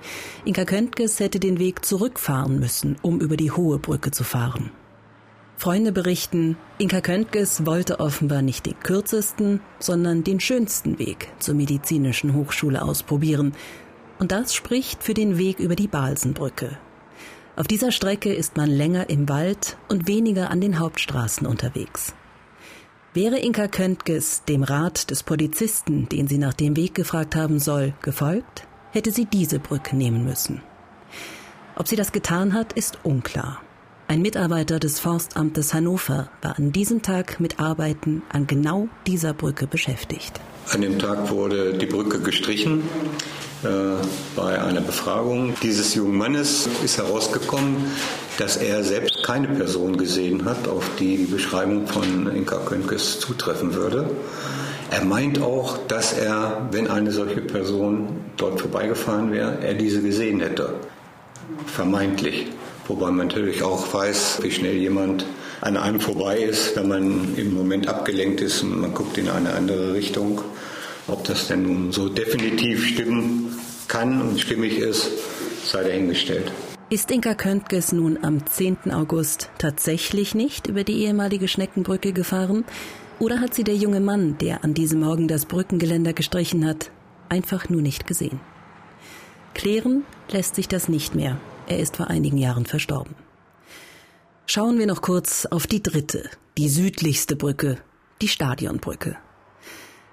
Inka 0.46 0.66
Köntges 0.66 1.20
hätte 1.20 1.40
den 1.40 1.60
Weg 1.60 1.86
zurückfahren 1.86 2.60
müssen, 2.60 2.98
um 3.02 3.20
über 3.20 3.38
die 3.38 3.52
Hohe 3.52 3.78
Brücke 3.78 4.12
zu 4.12 4.24
fahren. 4.24 4.72
Freunde 5.58 5.92
berichten, 5.92 6.58
Inka 6.78 7.02
Köntges 7.02 7.66
wollte 7.66 8.00
offenbar 8.00 8.42
nicht 8.42 8.66
den 8.66 8.80
kürzesten, 8.80 9.60
sondern 9.80 10.24
den 10.24 10.40
schönsten 10.40 11.00
Weg 11.00 11.30
zur 11.40 11.56
medizinischen 11.56 12.34
Hochschule 12.34 12.82
ausprobieren. 12.82 13.54
Und 14.20 14.32
das 14.32 14.54
spricht 14.54 15.04
für 15.04 15.14
den 15.14 15.38
Weg 15.38 15.60
über 15.60 15.76
die 15.76 15.88
Balsenbrücke. 15.88 16.78
Auf 17.56 17.68
dieser 17.68 17.92
Strecke 17.92 18.34
ist 18.34 18.56
man 18.56 18.70
länger 18.70 19.10
im 19.10 19.30
Wald 19.30 19.78
und 19.90 20.08
weniger 20.08 20.52
an 20.52 20.62
den 20.62 20.78
Hauptstraßen 20.78 21.48
unterwegs. 21.48 22.14
Wäre 23.18 23.40
Inka 23.40 23.68
Köntges 23.68 24.44
dem 24.48 24.62
Rat 24.62 25.10
des 25.10 25.24
Polizisten, 25.24 26.08
den 26.08 26.28
sie 26.28 26.38
nach 26.38 26.54
dem 26.54 26.76
Weg 26.78 26.94
gefragt 26.94 27.36
haben 27.36 27.58
soll, 27.58 27.96
gefolgt, 28.04 28.68
hätte 28.92 29.10
sie 29.10 29.26
diese 29.26 29.58
Brücke 29.58 29.96
nehmen 29.96 30.24
müssen. 30.24 30.62
Ob 31.76 31.88
sie 31.88 31.96
das 31.96 32.12
getan 32.12 32.54
hat, 32.54 32.74
ist 32.74 33.00
unklar. 33.02 33.60
Ein 34.08 34.22
Mitarbeiter 34.22 34.78
des 34.78 35.00
Forstamtes 35.00 35.74
Hannover 35.74 36.30
war 36.44 36.60
an 36.60 36.72
diesem 36.72 37.02
Tag 37.02 37.40
mit 37.40 37.60
Arbeiten 37.60 38.22
an 38.30 38.46
genau 38.46 38.88
dieser 39.08 39.34
Brücke 39.34 39.66
beschäftigt. 39.66 40.40
An 40.70 40.82
dem 40.82 41.00
Tag 41.00 41.32
wurde 41.32 41.74
die 41.74 41.88
Brücke 41.88 42.20
gestrichen. 42.20 42.84
Äh, 43.64 43.96
bei 44.36 44.62
einer 44.62 44.82
Befragung 44.82 45.56
dieses 45.64 45.96
jungen 45.96 46.16
Mannes 46.16 46.70
ist 46.84 47.00
herausgekommen, 47.00 47.78
dass 48.38 48.58
er 48.58 48.84
selbst 48.84 49.17
keine 49.28 49.50
Person 49.50 49.98
gesehen 49.98 50.46
hat, 50.46 50.70
auf 50.70 50.90
die 50.98 51.18
die 51.18 51.26
Beschreibung 51.26 51.86
von 51.86 52.34
Inka 52.34 52.60
Könkes 52.60 53.20
zutreffen 53.20 53.74
würde. 53.74 54.10
Er 54.90 55.04
meint 55.04 55.42
auch, 55.42 55.78
dass 55.90 56.14
er, 56.14 56.70
wenn 56.72 56.88
eine 56.88 57.12
solche 57.12 57.42
Person 57.42 58.22
dort 58.38 58.62
vorbeigefahren 58.62 59.34
wäre, 59.34 59.58
er 59.62 59.74
diese 59.74 60.02
gesehen 60.02 60.40
hätte. 60.40 60.76
Vermeintlich. 61.66 62.48
Wobei 62.88 63.08
man 63.08 63.28
natürlich 63.28 63.64
auch 63.64 63.94
weiß, 63.94 64.40
wie 64.44 64.52
schnell 64.52 64.78
jemand 64.78 65.26
an 65.60 65.76
einem 65.76 66.00
vorbei 66.00 66.38
ist, 66.38 66.78
wenn 66.78 66.88
man 66.88 67.36
im 67.36 67.54
Moment 67.54 67.90
abgelenkt 67.90 68.40
ist 68.40 68.64
und 68.64 68.80
man 68.80 68.94
guckt 68.94 69.18
in 69.18 69.28
eine 69.28 69.54
andere 69.56 69.94
Richtung. 69.94 70.40
Ob 71.10 71.26
das 71.26 71.50
denn 71.50 71.64
nun 71.64 71.92
so 71.92 72.08
definitiv 72.08 72.86
stimmen 72.86 73.60
kann 73.90 74.22
und 74.22 74.40
stimmig 74.40 74.78
ist, 74.78 75.10
sei 75.66 75.84
dahingestellt. 75.84 76.50
Ist 76.90 77.12
Inka 77.12 77.34
Köntges 77.34 77.92
nun 77.92 78.18
am 78.24 78.46
10. 78.46 78.94
August 78.94 79.50
tatsächlich 79.58 80.34
nicht 80.36 80.68
über 80.68 80.86
die 80.86 81.04
ehemalige 81.04 81.50
Schneckenbrücke 81.50 82.14
gefahren? 82.14 82.64
Oder 83.20 83.42
hat 83.42 83.54
sie 83.54 83.66
der 83.66 83.76
junge 83.76 84.00
Mann, 84.00 84.38
der 84.38 84.64
an 84.64 84.74
diesem 84.74 85.02
Morgen 85.02 85.28
das 85.28 85.48
Brückengeländer 85.48 86.14
gestrichen 86.14 86.66
hat, 86.66 86.90
einfach 87.28 87.68
nur 87.68 87.82
nicht 87.82 88.08
gesehen? 88.08 88.40
Klären 89.54 90.06
lässt 90.30 90.56
sich 90.56 90.70
das 90.70 90.88
nicht 90.88 91.14
mehr. 91.14 91.42
Er 91.68 91.80
ist 91.80 91.98
vor 91.98 92.08
einigen 92.08 92.38
Jahren 92.38 92.66
verstorben. 92.66 93.16
Schauen 94.46 94.80
wir 94.80 94.88
noch 94.88 95.02
kurz 95.02 95.46
auf 95.46 95.68
die 95.68 95.84
dritte, 95.84 96.30
die 96.58 96.70
südlichste 96.70 97.36
Brücke, 97.36 97.80
die 98.22 98.30
Stadionbrücke. 98.30 99.18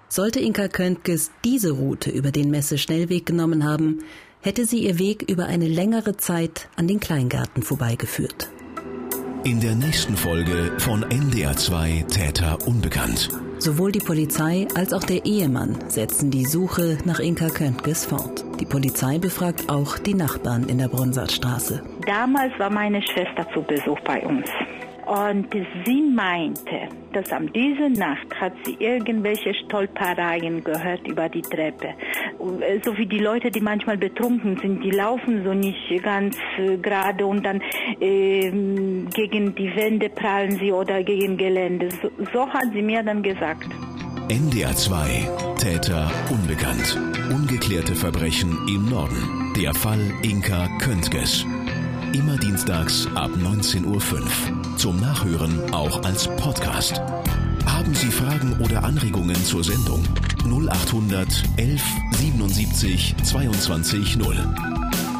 Sollte 0.09 0.41
Inka 0.41 0.67
Köntges 0.67 1.31
diese 1.45 1.71
Route 1.71 2.11
über 2.11 2.33
den 2.33 2.51
Messe-Schnellweg 2.51 3.27
genommen 3.27 3.63
haben, 3.63 4.03
hätte 4.45 4.67
sie 4.67 4.81
ihr 4.81 4.99
Weg 4.99 5.23
über 5.29 5.47
eine 5.47 5.67
längere 5.67 6.19
Zeit 6.19 6.69
an 6.77 6.87
den 6.87 7.01
Kleingarten 7.01 7.63
vorbeigeführt. 7.63 8.51
In 9.45 9.61
der 9.61 9.75
nächsten 9.75 10.17
Folge 10.17 10.73
von 10.79 11.05
NDR2 11.05 12.07
Täter 12.09 12.59
Unbekannt. 12.67 13.29
Sowohl 13.59 13.93
die 13.93 14.01
Polizei 14.01 14.67
als 14.75 14.93
auch 14.93 15.03
der 15.03 15.25
Ehemann 15.25 15.79
setzen 15.89 16.31
die 16.31 16.45
Suche 16.45 16.99
nach 17.05 17.21
Inka 17.21 17.49
Köntges 17.49 18.05
fort. 18.05 18.45
Die 18.61 18.67
Polizei 18.67 19.19
befragt 19.19 19.69
auch 19.69 19.99
die 19.99 20.15
Nachbarn 20.15 20.69
in 20.69 20.79
der 20.79 20.89
Bronsartstraße. 20.89 21.83
Damals 22.07 22.59
war 22.59 22.71
meine 22.71 23.03
Schwester 23.03 23.47
zu 23.53 23.63
Besuch 23.63 24.01
bei 24.01 24.21
uns. 24.27 24.49
Und 25.07 25.49
sie 25.85 26.03
meinte, 26.03 26.89
dass 27.13 27.31
an 27.33 27.53
dieser 27.53 27.89
Nacht 27.91 28.35
hat 28.41 28.53
sie 28.65 28.77
irgendwelche 28.79 29.55
Stolpereien 29.55 30.65
gehört 30.65 31.07
über 31.07 31.29
die 31.29 31.43
Treppe. 31.43 31.95
So 32.85 32.97
wie 32.97 33.07
die 33.07 33.19
Leute, 33.19 33.51
die 33.51 33.61
manchmal 33.61 33.99
betrunken 33.99 34.59
sind, 34.59 34.83
die 34.83 34.91
laufen 34.91 35.45
so 35.45 35.53
nicht 35.53 36.03
ganz 36.03 36.37
äh, 36.59 36.77
gerade 36.79 37.27
und 37.27 37.45
dann 37.45 37.61
äh, 38.01 38.51
gegen 39.15 39.55
die 39.55 39.75
Wände 39.77 40.09
prallen 40.09 40.59
sie 40.59 40.73
oder 40.73 41.03
gegen 41.03 41.37
Gelände. 41.37 41.89
So, 42.03 42.11
so 42.33 42.49
hat 42.49 42.73
sie 42.73 42.83
mir 42.83 43.03
dann 43.03 43.23
gesagt. 43.23 43.69
NDR 44.29 44.75
2 44.75 45.55
Täter 45.59 46.11
unbekannt. 46.31 46.99
Ungeklärte 47.31 47.95
Verbrechen 47.95 48.57
im 48.69 48.89
Norden. 48.91 49.53
Der 49.57 49.73
Fall 49.75 50.13
Inka 50.23 50.69
Köntges. 50.79 51.47
Immer 52.15 52.39
dienstags 52.39 53.07
ab 53.17 53.33
19.05 53.37 53.87
Uhr. 53.87 53.99
Zum 54.77 55.01
Nachhören 55.01 55.75
auch 55.75 56.05
als 56.05 56.29
Podcast. 56.37 57.03
Haben 57.67 57.93
Sie 57.93 58.13
Fragen 58.13 58.57
oder 58.61 58.85
Anregungen 58.85 59.35
zur 59.45 59.65
Sendung? 59.65 60.05
0800 60.45 61.43
11 61.57 61.83
77 62.13 63.17
22 63.25 64.17
0. 64.17 64.37